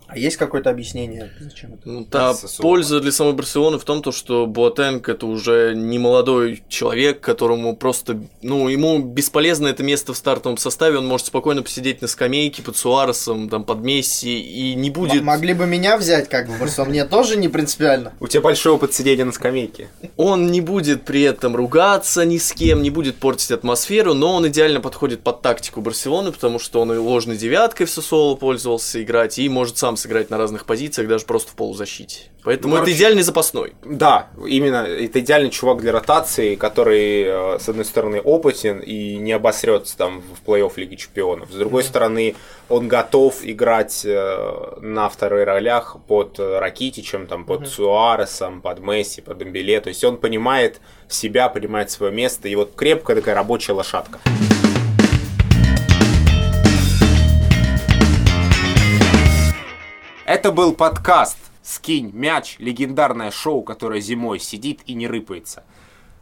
А 0.08 0.16
есть 0.16 0.38
какое-то 0.38 0.70
объяснение, 0.70 1.30
зачем 1.38 1.74
это? 1.74 1.82
Ну, 1.84 2.04
та 2.06 2.34
польза 2.58 3.00
для 3.00 3.12
самой 3.12 3.34
Барселоны 3.34 3.78
в 3.78 3.84
том, 3.84 4.00
то, 4.02 4.10
что 4.10 4.46
Буатенг 4.46 5.06
это 5.10 5.26
уже 5.26 5.74
не 5.76 5.98
молодой 5.98 6.62
человек, 6.66 7.20
которому 7.20 7.76
просто, 7.76 8.18
ну, 8.40 8.68
ему 8.68 9.00
бесполезно 9.00 9.66
это 9.66 9.82
место 9.82 10.14
в 10.14 10.16
стартовом 10.16 10.56
составе, 10.56 10.96
он 10.96 11.06
может 11.06 11.26
спокойно 11.26 11.62
посидеть 11.62 12.00
на 12.00 12.08
скамейке 12.08 12.62
под 12.62 12.78
Суаресом, 12.78 13.50
там, 13.50 13.64
под 13.64 13.80
Месси, 13.80 14.40
и 14.40 14.74
не 14.74 14.88
будет... 14.88 15.20
М- 15.20 15.26
могли 15.26 15.52
бы 15.52 15.66
меня 15.66 15.98
взять, 15.98 16.30
как 16.30 16.48
бы, 16.48 16.56
Барселона, 16.56 16.88
мне 16.88 17.04
тоже 17.04 17.36
не 17.36 17.48
принципиально. 17.48 18.14
У 18.18 18.28
тебя 18.28 18.40
большой 18.40 18.72
опыт 18.72 18.94
сидения 18.94 19.26
на 19.26 19.32
скамейке. 19.32 19.88
Он 20.16 20.50
не 20.50 20.62
будет 20.62 21.04
при 21.04 21.20
этом 21.20 21.54
ругаться 21.54 22.24
ни 22.24 22.38
с 22.38 22.54
кем, 22.54 22.82
не 22.82 22.88
будет 22.88 23.16
портить 23.16 23.50
атмосферу, 23.50 24.14
но 24.14 24.36
он 24.36 24.48
идеально 24.48 24.80
подходит 24.80 25.20
под 25.20 25.42
тактику 25.42 25.82
Барселоны, 25.82 26.32
потому 26.32 26.58
что 26.58 26.80
он 26.80 26.94
и 26.94 26.96
ложной 26.96 27.36
девяткой 27.36 27.84
в 27.84 27.90
Сосоло 27.90 28.36
пользовался 28.36 29.02
играть, 29.02 29.38
и 29.38 29.46
может 29.50 29.76
сам 29.76 29.97
сыграть 29.98 30.30
на 30.30 30.38
разных 30.38 30.64
позициях, 30.64 31.08
даже 31.08 31.24
просто 31.24 31.52
в 31.52 31.54
полузащите. 31.54 32.30
Поэтому 32.44 32.76
ну, 32.76 32.82
это 32.82 32.92
идеальный 32.92 33.22
запасной. 33.22 33.74
Да, 33.84 34.28
именно 34.46 34.84
это 34.86 35.20
идеальный 35.20 35.50
чувак 35.50 35.80
для 35.80 35.92
ротации, 35.92 36.54
который, 36.54 37.22
э, 37.22 37.58
с 37.58 37.68
одной 37.68 37.84
стороны, 37.84 38.20
опытен 38.20 38.78
и 38.78 39.16
не 39.16 39.32
обосрется 39.32 39.96
там 39.96 40.22
в 40.22 40.48
плей-офф 40.48 40.72
Лиги 40.76 40.94
Чемпионов. 40.94 41.50
С 41.50 41.54
другой 41.56 41.82
mm-hmm. 41.82 41.86
стороны, 41.86 42.36
он 42.68 42.88
готов 42.88 43.40
играть 43.42 44.02
э, 44.04 44.78
на 44.80 45.08
вторых 45.08 45.46
ролях 45.46 45.96
под 46.06 46.38
Ракитичем, 46.38 47.26
там, 47.26 47.44
под 47.44 47.62
mm-hmm. 47.62 47.66
Суаресом, 47.66 48.60
под 48.62 48.80
Месси, 48.80 49.20
под 49.20 49.38
Дембеле. 49.38 49.80
То 49.80 49.88
есть 49.88 50.02
он 50.04 50.16
понимает 50.16 50.80
себя, 51.08 51.48
понимает 51.48 51.90
свое 51.90 52.12
место. 52.12 52.48
И 52.48 52.54
вот 52.54 52.74
крепкая 52.74 53.16
такая 53.16 53.34
рабочая 53.34 53.72
лошадка. 53.72 54.20
Это 60.28 60.52
был 60.52 60.74
подкаст 60.74 61.38
«Скинь 61.62 62.10
мяч», 62.12 62.56
легендарное 62.58 63.30
шоу, 63.30 63.62
которое 63.62 64.02
зимой 64.02 64.38
сидит 64.38 64.80
и 64.84 64.92
не 64.92 65.08
рыпается. 65.08 65.64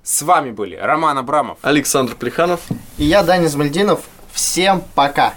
С 0.04 0.22
вами 0.22 0.52
были 0.52 0.76
Роман 0.76 1.18
Абрамов, 1.18 1.58
Александр 1.62 2.14
Плеханов 2.14 2.60
и 2.98 3.04
я, 3.04 3.24
Данис 3.24 3.56
Мальдинов. 3.56 4.04
Всем 4.30 4.84
пока! 4.94 5.34